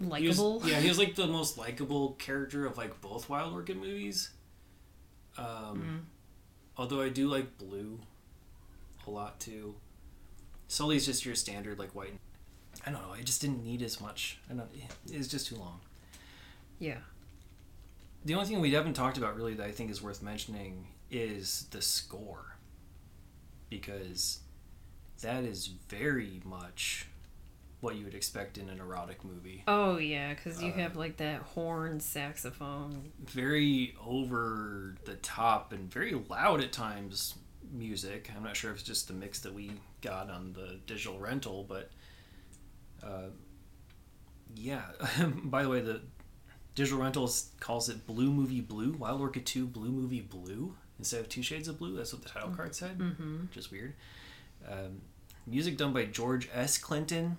[0.00, 0.62] Likeable.
[0.64, 4.30] yeah, he was like the most likable character of like both Wild Orchid movies.
[5.36, 6.00] Um, Mm.
[6.76, 7.98] Although I do like Blue
[9.06, 9.74] a lot too.
[10.68, 12.14] Sully's just your standard like white.
[12.86, 13.12] I don't know.
[13.12, 14.38] I just didn't need as much.
[14.50, 14.70] I don't.
[15.10, 15.80] It's just too long.
[16.78, 16.98] Yeah.
[18.24, 21.66] The only thing we haven't talked about really that I think is worth mentioning is
[21.70, 22.56] the score,
[23.68, 24.40] because
[25.22, 27.06] that is very much
[27.80, 29.62] what you would expect in an erotic movie.
[29.66, 33.10] Oh yeah, because you Uh, have like that horn saxophone.
[33.24, 37.34] very over the top and very loud at times
[37.72, 38.30] music.
[38.36, 41.64] I'm not sure if it's just the mix that we got on the digital rental,
[41.68, 41.90] but
[43.02, 43.28] uh,
[44.54, 44.82] yeah.
[45.44, 46.02] By the way, the
[46.74, 51.28] digital rentals calls it Blue Movie Blue, Wild Orchid 2 Blue Movie Blue instead of
[51.28, 51.96] Two Shades of Blue.
[51.96, 52.98] That's what the title card said.
[52.98, 53.44] Mm-hmm.
[53.52, 53.94] Just weird.
[54.70, 55.00] Um,
[55.46, 56.78] music done by George S.
[56.78, 57.36] Clinton.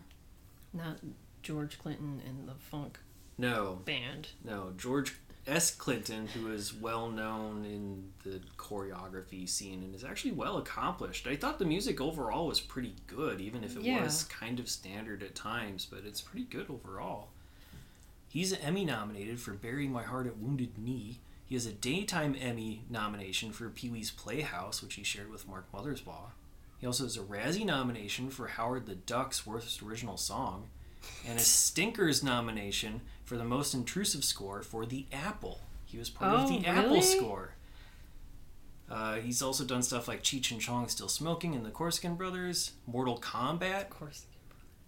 [0.73, 0.97] Not
[1.43, 2.99] George Clinton and the funk
[3.37, 4.29] No, band.
[4.43, 5.15] No, George
[5.47, 5.71] S.
[5.71, 11.25] Clinton, who is well known in the choreography scene and is actually well accomplished.
[11.27, 14.03] I thought the music overall was pretty good, even if it Yeah.
[14.03, 17.29] was kind of standard at times, but it's pretty good overall.
[18.29, 21.19] He's Emmy nominated for Burying My Heart at Wounded Knee.
[21.45, 25.69] He has a Daytime Emmy nomination for Pee Wee's Playhouse, which he shared with Mark
[25.73, 26.31] Mothersbaugh.
[26.81, 30.67] He also has a Razzie nomination for Howard the Duck's Worst Original Song,
[31.27, 35.61] and a Stinkers nomination for the most intrusive score for The Apple.
[35.85, 37.53] He was part of Oh, the Apple score.
[38.89, 42.71] Uh, he's also done stuff like Cheech and Chong Still Smoking and the Corsican Brothers,
[42.87, 44.25] Mortal Kombat, course.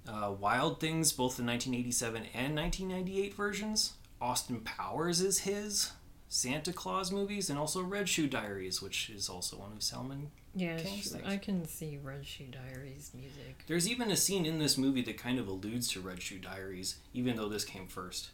[0.07, 3.93] uh, Wild Things, both the 1987 and 1998 versions.
[4.19, 5.91] Austin Powers is his.
[6.27, 10.27] Santa Claus movies, and also Red Shoe Diaries, which is also one of Zalman.
[10.55, 11.19] Yeah, King's sure.
[11.19, 11.27] things.
[11.33, 13.63] I can see Red Shoe Diaries music.
[13.67, 16.97] There's even a scene in this movie that kind of alludes to Red Shoe Diaries,
[17.13, 18.29] even though this came first.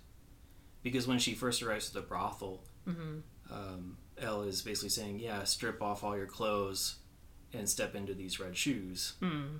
[0.83, 3.19] Because when she first arrives at the brothel, hmm
[3.51, 6.97] um, Elle is basically saying, "Yeah, strip off all your clothes
[7.53, 9.59] and step into these red shoes." Mm.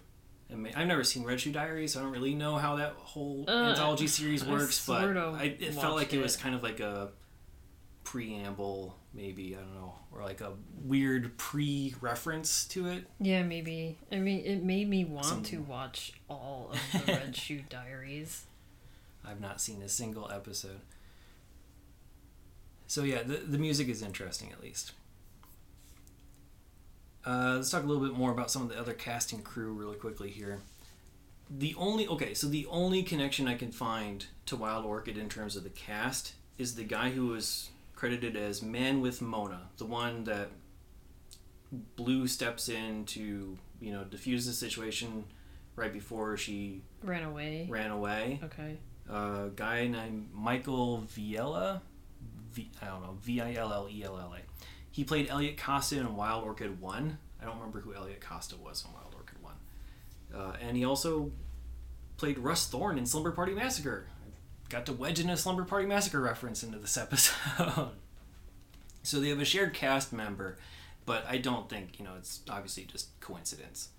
[0.50, 1.94] And ma- I've never seen Red Shoe Diaries.
[1.94, 5.44] So I don't really know how that whole Uh, anthology series I works, but I,
[5.60, 7.12] it felt like watched it was kind of like a
[8.04, 10.54] preamble, maybe I don't know, or like a
[10.84, 13.06] weird pre-reference to it.
[13.20, 13.98] Yeah, maybe.
[14.12, 18.46] I mean, it made me want Some- to watch all of the Red Shoe Diaries.
[19.26, 20.80] I've not seen a single episode.
[22.88, 24.94] So yeah, the the music is interesting at least.
[27.26, 29.74] Uh, let's talk a little bit more about some of the other cast and crew
[29.74, 30.60] really quickly here.
[31.50, 35.56] The only okay, so the only connection I can find to Wild Orchid in terms
[35.56, 37.70] of the cast is the guy who was
[38.00, 40.50] credited as Man with Mona, the one that
[41.98, 45.26] Blue steps in to you know diffuse the situation
[45.76, 47.68] right before she Ran away.
[47.70, 48.78] ran away Okay.
[49.10, 51.82] a guy named Michael Villella.
[52.52, 54.40] V, I don't know, V I L L E L L A.
[54.92, 57.18] He played Elliot Costa in Wild Orchid 1.
[57.42, 59.54] I don't remember who Elliot Costa was in Wild Orchid 1.
[60.36, 61.32] Uh, and he also
[62.18, 64.08] played Russ Thorne in Slumber Party Massacre.
[64.70, 67.90] Got to wedge in a Slumber Party Massacre reference into this episode.
[69.04, 70.58] so they have a shared cast member,
[71.06, 73.90] but I don't think, you know, it's obviously just coincidence.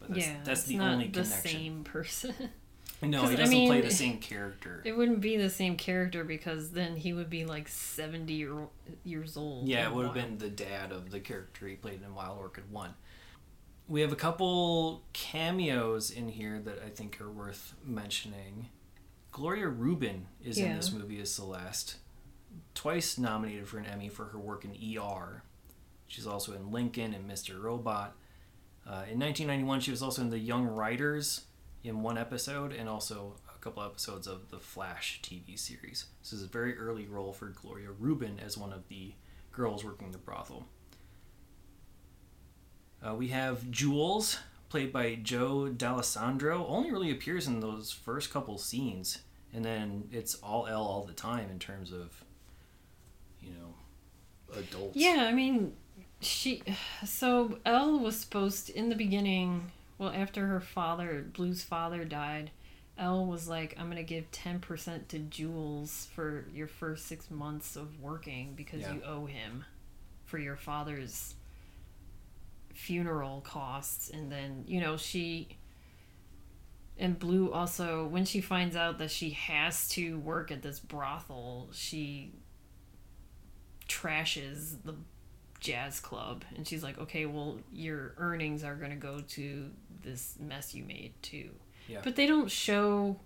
[0.00, 1.50] But that's, yeah, that's the only the connection.
[1.50, 2.34] same person.
[3.02, 4.82] no, he doesn't play mean, the same character.
[4.84, 8.54] it wouldn't be the same character because then he would be like seventy year,
[9.04, 9.68] years old.
[9.68, 12.70] Yeah, it would have been the dad of the character he played in Wild Orchid
[12.70, 12.94] 1.
[13.88, 18.68] We have a couple cameos in here that I think are worth mentioning.
[19.38, 21.98] Gloria Reuben is in this movie as Celeste,
[22.74, 25.44] twice nominated for an Emmy for her work in ER.
[26.08, 27.62] She's also in Lincoln and Mr.
[27.62, 28.16] Robot.
[28.84, 31.42] Uh, in 1991, she was also in The Young Riders
[31.84, 36.06] in one episode and also a couple episodes of the Flash TV series.
[36.20, 39.12] This is a very early role for Gloria Reuben as one of the
[39.52, 40.66] girls working the brothel.
[43.06, 48.58] Uh, we have Jules, played by Joe Dallesandro, only really appears in those first couple
[48.58, 49.18] scenes,
[49.58, 52.12] and then it's all Elle all the time in terms of,
[53.42, 53.74] you know,
[54.56, 54.94] adults.
[54.96, 55.72] Yeah, I mean,
[56.20, 56.62] she.
[57.04, 59.72] So Elle was supposed to, in the beginning.
[59.98, 62.52] Well, after her father, Blue's father died,
[62.96, 67.74] Elle was like, "I'm gonna give ten percent to Jules for your first six months
[67.74, 68.94] of working because Yeah.
[68.94, 69.64] you owe him
[70.24, 71.34] for your father's
[72.72, 75.48] funeral costs." And then you know she.
[76.98, 81.68] And Blue also, when she finds out that she has to work at this brothel,
[81.72, 82.32] she
[83.88, 84.94] trashes the
[85.60, 89.68] jazz club and she's like okay well your earnings are going to go to
[90.04, 91.50] this mess you made too
[91.88, 91.98] Yeah.
[92.04, 93.18] but they don't show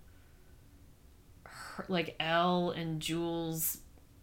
[1.45, 3.77] her, like Elle and Jules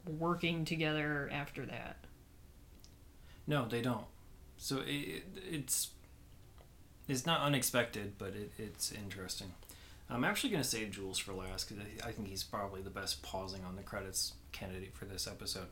[0.09, 1.99] working together after that
[3.47, 4.07] No, they don't.
[4.57, 5.91] So it, it, it's
[7.11, 9.53] it's not unexpected, but it, it's interesting.
[10.09, 13.23] I'm actually going to save Jules for last because I, think he's probably the best
[13.23, 15.67] pausing on the credits candidate for this episode.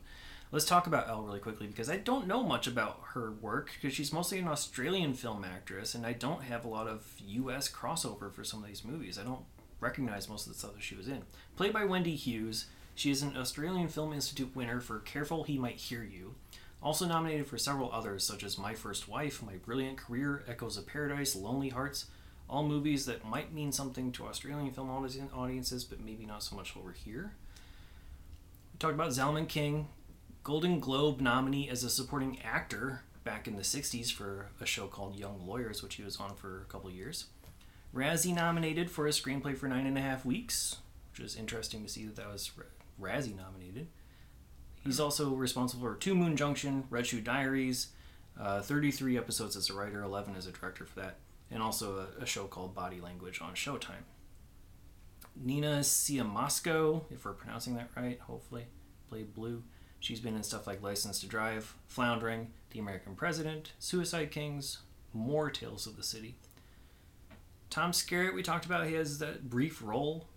[0.51, 3.95] Let's talk about Elle really quickly because I don't know much about her work because
[3.95, 7.69] she's mostly an Australian film actress and I don't have a lot of U.S.
[7.69, 9.19] crossover for some of these movies.
[9.19, 9.43] I don't
[9.79, 11.23] recognize most of the stuff that she was in.
[11.55, 12.65] Played by Wendy Hughes,
[12.95, 16.35] she is an Australian Film Institute winner for Careful He Might Hear You.
[16.81, 20.87] Also nominated for several others, such as My First Wife, My Brilliant Career, Echoes of
[20.87, 22.05] Paradise, Lonely Hearts,
[22.49, 26.75] all movies that might mean something to Australian film audiences, but maybe not so much
[26.77, 27.33] over here.
[28.73, 29.87] We talked about Zalman King,
[30.43, 35.15] Golden Globe nominee as a supporting actor back in the 60s for a show called
[35.15, 37.25] Young Lawyers, which he was on for a couple years.
[37.93, 40.77] Razzie nominated for a screenplay for Nine and a Half Weeks,
[41.11, 43.87] which was interesting to see that that was Ra- Razzie nominated.
[44.83, 47.87] He's also responsible for Two Moon Junction, Red Shoe Diaries,
[48.39, 51.17] uh, 33 episodes as a writer, 11 as a director for that,
[51.51, 54.05] and also a, a show called Body Language on Showtime.
[55.35, 58.65] Nina Siemaszko, if we're pronouncing that right, hopefully,
[59.09, 59.63] played Blue.
[59.99, 64.79] She's been in stuff like License to Drive, Floundering, The American President, Suicide Kings,
[65.13, 66.35] more Tales of the City.
[67.69, 70.27] Tom Skerritt, we talked about, he has that brief role.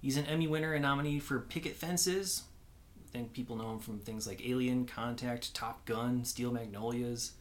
[0.00, 2.44] He's an Emmy winner and nominee for Picket Fences.
[3.12, 7.32] Think people know him from things like Alien, Contact, Top Gun, Steel Magnolias,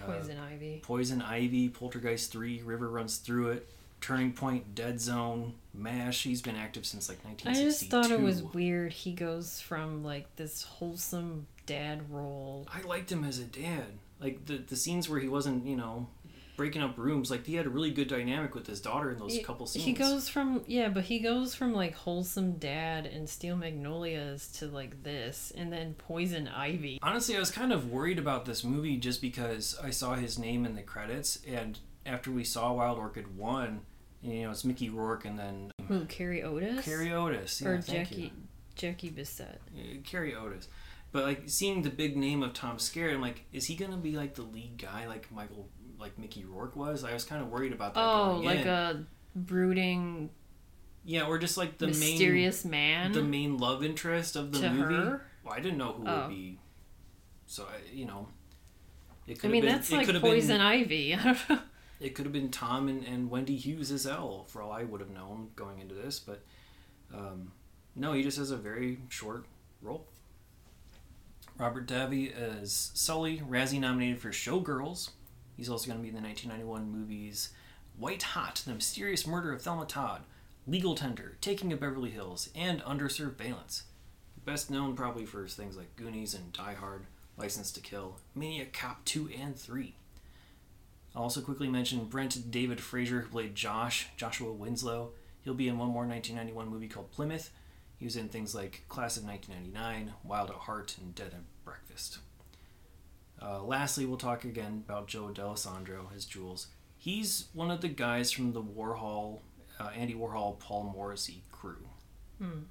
[0.00, 0.80] uh, Poison Ivy.
[0.82, 6.22] Poison Ivy, Poltergeist 3, River Runs Through It, Turning Point, Dead Zone, MASH.
[6.22, 8.92] He's been active since like I just thought it was weird.
[8.92, 12.66] He goes from like this wholesome dad role.
[12.72, 13.84] I liked him as a dad.
[14.20, 16.08] Like the the scenes where he wasn't, you know,
[16.56, 17.30] breaking up rooms.
[17.30, 19.84] Like he had a really good dynamic with his daughter in those He- couple scenes.
[19.84, 24.66] He goes from yeah, but he goes from like wholesome dad and Steel Magnolias to
[24.66, 26.98] like this, and then Poison Ivy.
[27.02, 30.64] Honestly, I was kind of worried about this movie just because I saw his name
[30.66, 33.80] in the credits, and after we saw Wild Orchid one,
[34.22, 37.60] you know, it's Mickey Rourke and then Who Carrie Otis Carrie Otis.
[37.60, 38.30] Yeah, or thank Jackie you.
[38.74, 39.58] Jackie Bisset?
[39.76, 40.68] Uh, Carrie Otis.
[41.12, 44.12] But like seeing the big name of Tom Skerritt, I'm like, is he gonna be
[44.16, 45.68] like the lead guy, like Michael,
[46.04, 47.02] like Mickey Rourke was?
[47.02, 48.00] I was kind of worried about that.
[48.00, 48.68] Oh, like in.
[48.68, 50.30] a brooding,
[51.04, 54.70] yeah, or just like the mysterious main, man the main love interest of the to
[54.70, 54.94] movie.
[54.94, 55.26] her.
[55.42, 56.20] Well, I didn't know who Oh.
[56.20, 56.58] would be.
[57.46, 58.28] So I, you know,
[59.26, 59.48] it could.
[59.48, 59.78] I mean, have been.
[59.78, 60.60] that's it like could have Poison been.
[60.60, 61.14] Ivy.
[61.16, 61.58] I don't know.
[62.00, 65.00] It could have been Tom and, and Wendy Hughes as Elle, for all I would
[65.00, 66.18] have known going into this.
[66.18, 66.44] But
[67.14, 67.52] um,
[67.96, 69.46] no, he just has a very short
[69.80, 70.06] role.
[71.56, 75.10] Robert Davi as Sully, Razzie nominated for Showgirls.
[75.56, 77.50] He's also going to be in the 1991 movies
[77.96, 80.22] White Hot, The Mysterious Murder of Thelma Todd,
[80.66, 83.84] Legal Tender, Taking of Beverly Hills, and Under Surveillance.
[84.44, 89.04] Best known probably for things like Goonies and Die Hard, License to Kill, Maniac Cop
[89.04, 89.94] 2 and 3.
[91.14, 95.10] I'll also quickly mention Brent David Fraser, who played Josh, Joshua Winslow.
[95.44, 97.50] He'll be in one more 1991 movie called Plymouth.
[97.96, 102.18] He was in things like Class of 1999, Wild at Heart, and Dead at Breakfast.
[103.44, 106.68] Uh, lastly, we'll talk again about Joe Dallesandro his Jules.
[106.96, 109.40] He's one of the guys from the Warhol,
[109.78, 111.86] uh, Andy Warhol, Paul Morrissey crew.
[112.38, 112.62] Hmm.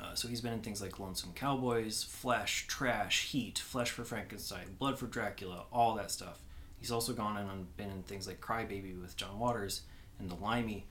[0.00, 4.76] Uh, so he's been in things like Lonesome Cowboys, Flesh, Trash, Heat, Flesh for Frankenstein,
[4.78, 6.40] Blood for Dracula, all that stuff.
[6.78, 9.82] He's also gone in and been in things like Crybaby with John Waters
[10.18, 10.86] and The Limey.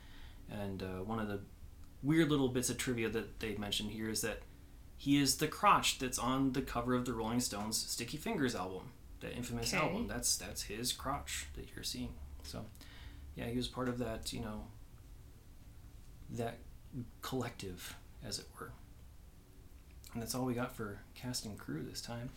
[0.50, 1.42] And uh, one of the
[2.02, 4.42] weird little bits of trivia that they mentioned here is that
[4.98, 8.92] he is the crotch that's on the cover of the Rolling Stones Sticky Fingers album,
[9.24, 9.84] that infamous Okay.
[9.84, 10.08] album.
[10.08, 12.14] That's that's his crotch that you're seeing.
[12.44, 12.66] So,
[13.36, 14.66] yeah, he was part of that, you know,
[16.32, 16.60] that
[17.22, 18.72] collective, as it were.
[20.14, 22.30] And that's all we got for cast and crew this time.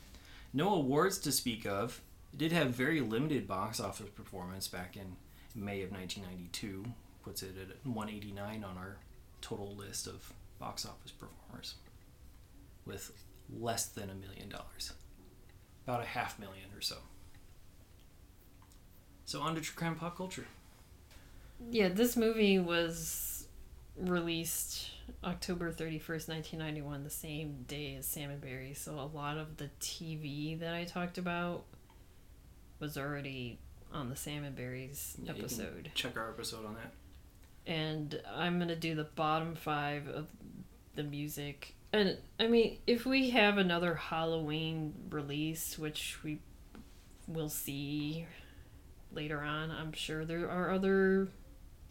[0.53, 2.01] No awards to speak of.
[2.33, 5.17] It did have very limited box office performance back in
[5.55, 6.85] May of 1992.
[7.23, 8.97] Puts it at 189 on our
[9.43, 11.75] total list of box office performers,
[12.87, 13.13] with
[13.51, 14.93] less than a million dollars,
[15.87, 16.97] about a half million or so.
[19.25, 20.47] So on to true crime pop culture.
[21.71, 23.47] Yeah, this movie was
[23.97, 24.91] released
[25.25, 28.75] October 31st, 1991, the same day as Sam and Barry.
[28.75, 31.65] So a lot of the TV that I talked about
[32.79, 33.59] was already
[33.93, 35.91] on the Sam and Barry's Yeah, episode.
[35.95, 36.93] Check our episode on that.
[37.67, 40.29] And I'm going to do the bottom five of
[40.95, 41.75] the music.
[41.97, 46.41] And I mean, if we have another Halloween release, which we
[47.27, 48.27] will see
[49.13, 51.29] later on, I'm sure there are other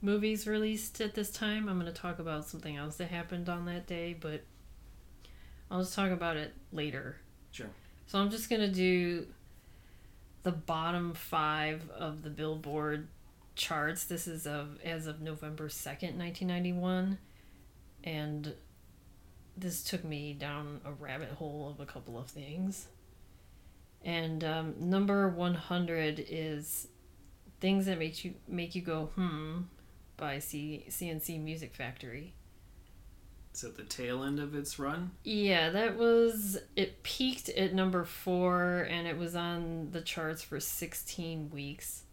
[0.02, 1.68] movies released at this time.
[1.68, 4.44] I'm going to talk about something else that happened on that day, but
[5.72, 7.18] I'll just talk about it later.
[7.52, 7.70] Sure.
[8.06, 9.26] So I'm just going to do
[10.44, 13.08] the bottom five of the Billboard
[13.56, 14.04] charts.
[14.04, 17.18] This is of as of November 2nd, 1991.
[18.04, 18.54] And
[19.58, 22.88] this took me down a rabbit hole of a couple of things.
[24.04, 26.88] And um, number 100 is
[27.60, 29.62] Things That Make You Make You Go Hmm
[30.18, 32.34] by C- C+C Music Factory.
[33.52, 35.12] It's at the tail end of its run.
[35.24, 40.60] Yeah, that was it peaked at number 4 and it was on the charts for
[40.60, 42.04] 16 weeks.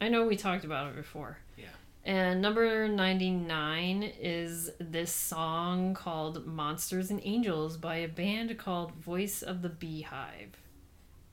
[0.00, 1.38] I know we talked about it before.
[1.56, 1.66] Yeah.
[2.08, 9.42] And number 99 is this song called Monsters and Angels by a band called Voice
[9.42, 10.56] of the Beehive.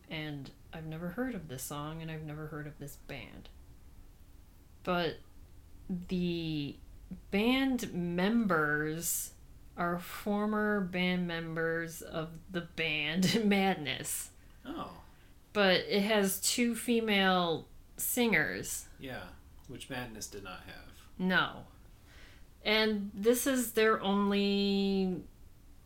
[0.10, 3.48] And I've never heard of this song and I've never heard of this band.
[4.84, 5.20] But
[6.10, 6.76] the
[7.32, 9.32] band members
[9.78, 14.32] are former band members of the band Madness.
[14.66, 14.92] Oh,
[15.54, 18.88] But it has two female singers.
[19.00, 19.22] yeah.
[19.68, 20.94] Which Madness did not have.
[21.18, 21.66] No.
[22.64, 25.24] And this is their only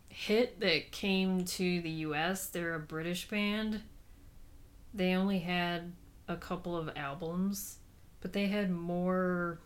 [0.09, 2.47] hit that came to the US.
[2.47, 3.81] They're a British band.
[4.93, 5.93] They only had
[6.27, 7.77] a couple of albums,
[8.21, 9.59] but they had more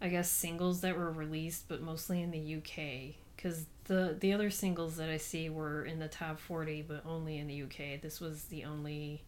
[0.00, 4.50] I guess singles that were released, but mostly in the UK cuz the the other
[4.50, 8.00] singles that I see were in the top 40 but only in the UK.
[8.00, 9.22] This was the only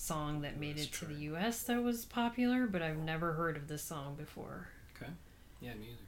[0.00, 1.14] song that made That's it to true.
[1.14, 4.68] the US that was popular, but I've never heard of this song before.
[4.96, 5.10] Okay.
[5.60, 5.98] Yeah, me either.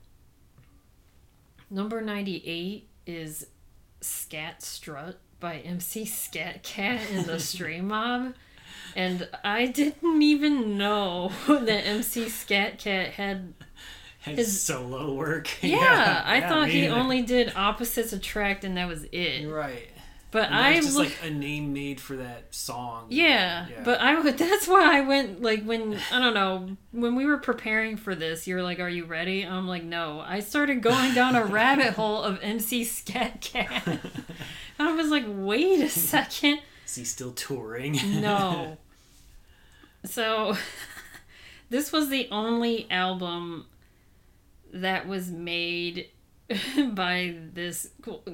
[1.70, 3.46] Number 98 is
[4.00, 8.34] Scat Strut by MC Scat Cat and the Stray Mob.
[8.96, 13.54] And I didn't even know that MC Scat Cat had.
[14.20, 15.48] His, His- solo work.
[15.62, 16.94] Yeah, I yeah, thought he either.
[16.94, 19.48] only did Opposites Attract and that was it.
[19.48, 19.88] Right.
[20.32, 21.08] But And I that's just look.
[21.08, 23.06] like a name made for that song.
[23.10, 24.38] yeah, but I would.
[24.38, 28.46] That's why I went like when I don't know when we were preparing for this.
[28.46, 31.92] You were like, "Are you ready?" I'm like, "No." I started going down a rabbit
[31.94, 33.86] hole of MC Skat Kat.
[33.86, 34.00] And
[34.78, 37.98] I was like, "Wait a second, is he still touring?
[38.22, 38.78] no."
[40.06, 40.56] So,
[41.70, 43.66] this was the only album
[44.72, 46.08] that was made
[46.94, 47.90] by this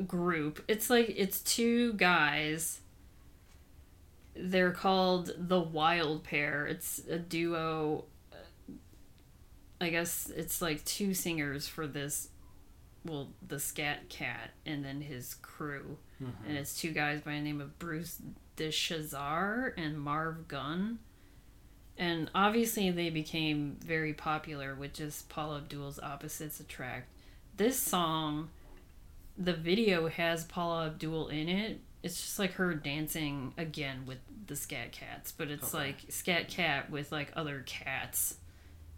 [0.06, 0.62] group.
[0.68, 2.80] It's like it's two guys.
[4.34, 6.66] They're called the Wild Pair.
[6.66, 8.04] It's a duo.
[9.80, 12.28] I guess it's like two singers for this.
[13.04, 16.48] Well, the Skat Kat and then his crew, mm-hmm.
[16.48, 18.20] and it's two guys by the name of Bruce
[18.56, 20.98] DeShazer and Marv Gunn.
[21.96, 27.08] And obviously, they became very popular with just Paula Abdul's Opposites Attract.
[27.59, 28.50] This song,
[29.36, 31.80] the video has Paula Abdul in it.
[32.04, 35.86] It's just like her dancing again with the Skat Kats, but it's Okay.
[35.88, 38.36] like Skat Kat with like other cats.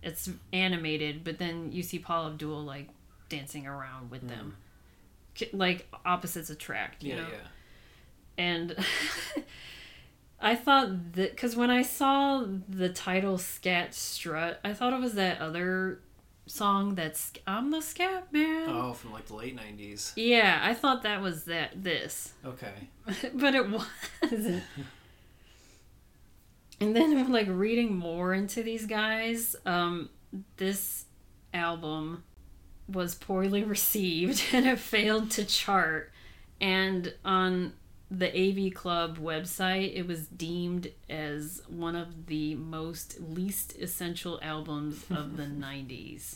[0.02, 2.88] It's animated, but then you see Paula Abdul like
[3.30, 4.56] dancing around with them.
[5.38, 5.56] Hmm.
[5.56, 7.28] Like opposites attract, you yeah, know?
[7.32, 8.44] yeah.
[8.44, 8.76] and
[10.40, 15.14] I thought that because when I saw the title "Skat Strut," I thought it was
[15.14, 16.00] that other
[16.50, 20.12] song that's "I'm the Scat Man." Oh, from like the late '90s.
[20.16, 22.88] Yeah, I thought that was that this, Okay.
[23.34, 24.62] but it wasn't.
[26.80, 29.54] and then like reading more into these guys.
[29.64, 30.10] Um,
[30.56, 31.04] this
[31.52, 32.24] album
[32.88, 36.12] was poorly received and it failed to chart.
[36.60, 37.72] And on
[38.10, 45.04] the AV Club website, it was deemed as one of the most least essential albums
[45.10, 46.34] of the 90s.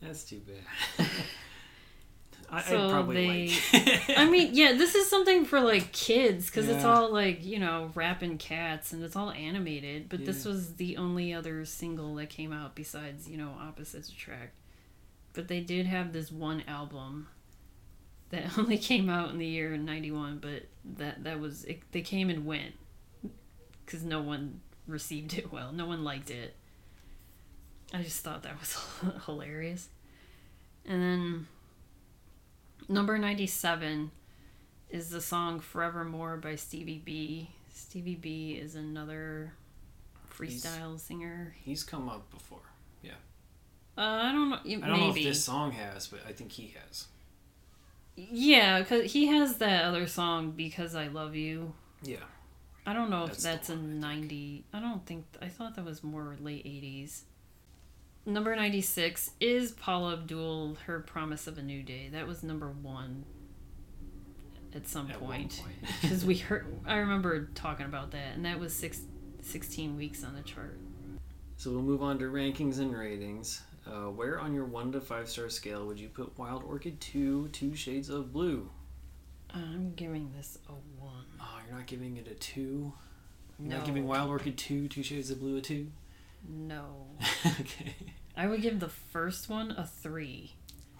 [0.00, 1.06] That's too bad.
[2.50, 4.02] I, So probably they- like.
[4.18, 7.90] I mean, yeah, this is something for like kids because it's all like, you know,
[7.94, 10.08] rapping cats and it's all animated.
[10.08, 14.54] But this was the only other single that came out besides, you know, Opposites Attract.
[15.34, 17.28] But they did have this one album
[18.32, 20.64] that only came out in the year 91, but
[20.98, 22.74] that, that was, it, they came and went
[23.86, 25.70] because no one received it well.
[25.72, 26.54] No one liked it.
[27.94, 28.76] I just thought that was
[29.26, 29.88] hilarious.
[30.84, 31.46] And then
[32.88, 34.10] number 97
[34.90, 37.50] is the song Forevermore by Stevie B.
[37.72, 39.52] Stevie B is another
[40.30, 41.54] freestyle singer.
[41.62, 42.60] He's come up before.
[43.96, 44.56] Uh, I don't know.
[44.56, 45.00] I don't maybe.
[45.00, 47.08] know if this song has, but I think he has.
[48.16, 51.72] Yeah, because he has that other song, Because I Love You.
[52.02, 52.16] Yeah.
[52.84, 54.22] I don't know if That's that's a one, I think.
[54.22, 54.64] 90.
[54.72, 55.24] I don't think.
[55.40, 57.22] I thought that was more late 80s.
[58.26, 62.08] Number 96 is Paula Abdul, Her Promise of a New Day.
[62.12, 63.24] That was number one
[64.74, 65.60] at some At point.
[65.62, 65.92] point.
[66.02, 66.66] Because we heard.
[66.86, 69.00] I remember talking about that, and that was six,
[69.42, 70.78] 16 weeks on the chart.
[71.56, 73.62] So we'll move on to rankings and ratings.
[73.86, 77.48] Uh, where on your one to five star scale would you put Wild Orchid 2
[77.48, 78.70] Two Shades of Blue?
[79.52, 80.80] I'm giving this a 1.
[81.40, 82.60] Oh, you're not giving it a 2?
[82.60, 82.92] You're
[83.68, 83.76] No.
[83.78, 85.90] not giving Wild Orchid 2 Two Shades of Blue a 2?
[86.48, 87.06] No.
[87.60, 87.94] okay.
[88.36, 90.54] I would give the first one a 3.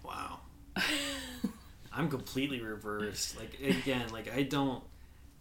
[0.05, 0.41] Wow.
[1.93, 3.39] I'm completely reversed.
[3.39, 4.83] Like again, like I don't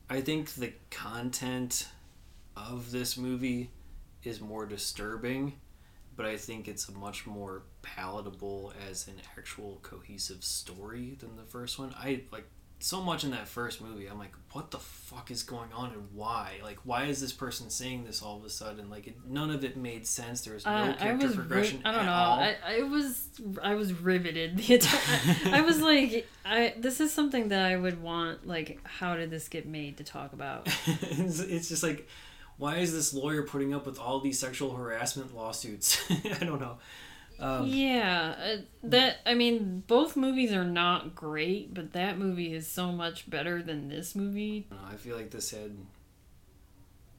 [0.10, 1.88] I think the content
[2.58, 3.70] of this movie
[4.24, 5.54] is more disturbing,
[6.16, 11.80] but I think it's much more palatable as an actual cohesive story than the first
[11.80, 11.94] one.
[11.98, 12.46] I like
[12.80, 14.08] so much in that first movie.
[14.08, 16.54] I'm like, what the fuck is going on and why?
[16.64, 18.90] Like, why is this person saying this all of a sudden?
[18.90, 20.42] Like, it, none of it made sense.
[20.42, 21.82] There was no Uh, I character was, ri- progression.
[21.86, 22.12] I don't at know.
[22.12, 22.40] all.
[22.40, 23.28] I, I was,
[23.62, 25.54] I was riveted the entire.
[25.54, 26.74] I was like, I.
[26.76, 28.48] This is something that I would want.
[28.48, 30.68] Like, how did this get made to talk about?
[30.88, 32.08] it's, it's just like
[32.62, 36.78] why is this lawyer putting up with all these sexual harassment lawsuits i don't know
[37.40, 42.68] Um, yeah, uh, that I mean, both movies are not great, but that movie is
[42.68, 44.68] so much better than this movie.
[44.70, 45.76] I don't know, I feel like this had.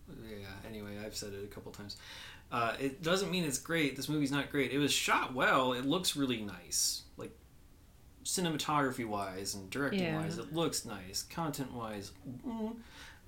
[0.09, 0.47] Yeah.
[0.68, 1.97] Anyway, I've said it a couple times.
[2.53, 3.97] Uh, it doesn't mean it's great.
[3.97, 4.70] This movie's not great.
[4.70, 5.72] It was shot well.
[5.72, 7.34] It looks really nice, like
[8.24, 10.38] cinematography wise and directing wise.
[10.38, 11.24] It looks nice.
[11.24, 12.12] Content wise,
[12.47, 12.76] mm.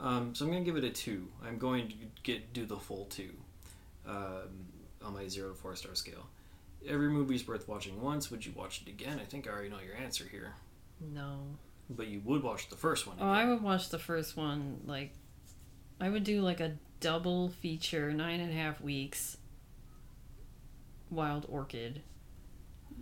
[0.01, 1.29] Um, so I'm gonna give it a two.
[1.47, 3.31] I'm going to get do the full two
[4.07, 4.67] um,
[5.05, 6.27] on my zero to four star scale.
[6.87, 8.31] Every movie's worth watching once.
[8.31, 9.19] Would you watch it again?
[9.21, 10.55] I think I already know your answer here.
[11.01, 11.39] No.
[11.89, 13.17] But you would watch the first one.
[13.21, 14.81] Oh, I would watch the first one.
[14.87, 15.13] Like,
[16.01, 19.37] I would do like a double feature, nine and a half weeks.
[21.11, 22.03] Wild Orchid,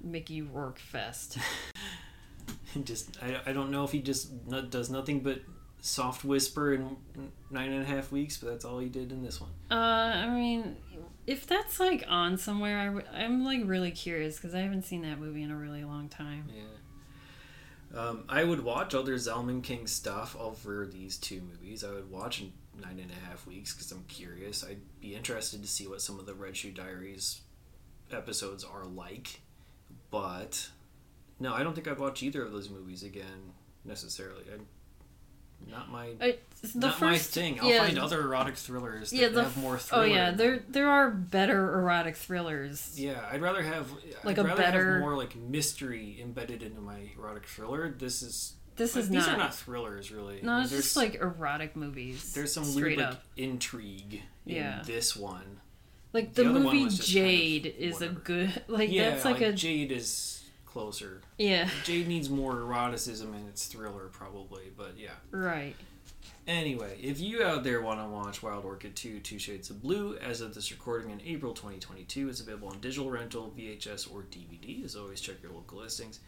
[0.03, 1.39] Mickey Rourke Fest.
[2.85, 5.41] just I, I don't know if he just no, does nothing but
[5.83, 6.97] soft whisper in
[7.51, 9.51] nine and a half weeks, but that's all he did in this one.
[9.71, 10.77] Uh, I mean,
[11.27, 15.03] if that's like on somewhere, I w- I'm like really curious because I haven't seen
[15.03, 16.49] that movie in a really long time.
[16.55, 17.99] Yeah.
[18.01, 21.85] Um, I would watch other Zalman King stuff over these two movies.
[21.85, 24.65] I would watch in nine and a half weeks because I'm curious.
[24.65, 27.43] I'd be interested to see what some of the Red Shoe Diaries
[28.11, 29.41] episodes are like.
[30.11, 30.71] But
[31.41, 33.53] no, I don't think I'd watch either of those movies again
[33.85, 34.45] necessarily.
[34.51, 34.59] I,
[35.71, 36.39] not my the
[36.75, 37.61] not first, my thing.
[37.61, 40.89] I'll yeah, find other erotic thrillers that yeah, the have more Oh yeah, there there
[40.89, 42.99] are better erotic thrillers.
[42.99, 43.89] Yeah, I'd rather have
[44.25, 47.91] Like I'd a better- have more like mystery embedded into my erotic thriller.
[47.91, 49.35] This is This like, is these not.
[49.35, 50.41] are not thrillers really.
[50.43, 52.33] no, it's There's- just like erotic movies.
[52.35, 54.83] there's some weird like intrigue in Yeah.
[54.87, 55.61] this one.
[56.13, 59.41] Like the the, movie just kind of Jade is a good like yeah, that's like,
[59.41, 60.42] a Jade is
[60.73, 61.21] closer.
[61.39, 65.11] yeah Jade needs more eroticism in its thriller probably, but yeah.
[65.31, 65.77] right.
[66.49, 70.17] Anyway, if you out there want to watch Wild Orchid 2 Two Shades of Blue,
[70.17, 74.85] as of this recording in April 2022, it's available on digital rental, VHS, or DVD.
[74.85, 76.19] As always, check your local listings.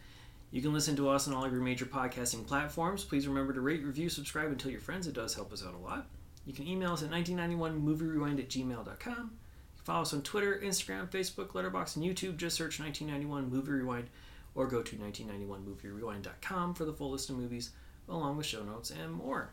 [0.51, 3.03] You can listen to us on all of your major podcasting platforms.
[3.03, 5.05] Please remember to rate, review, subscribe, and tell your friends.
[5.05, 6.07] It does help us out a lot.
[6.45, 8.85] You can email us at 1991movierewind at gmail.com.
[8.87, 12.37] You can follow us on Twitter, Instagram, Facebook, Letterboxd, and YouTube.
[12.37, 14.07] Just search 1991 Movie Rewind
[14.55, 17.71] or go to 1991movierewind.com for the full list of movies,
[18.09, 19.51] along with show notes and more.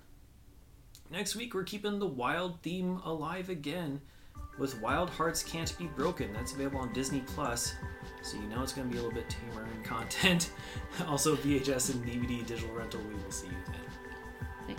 [1.10, 4.00] Next week, we're keeping the wild theme alive again
[4.58, 6.32] with Wild Hearts Can't Be Broken.
[6.32, 7.74] That's available on Disney Plus,
[8.22, 10.50] so you know it's going to be a little bit tamer in content.
[11.06, 13.00] also, VHS and DVD digital rental.
[13.08, 14.76] We will see you then.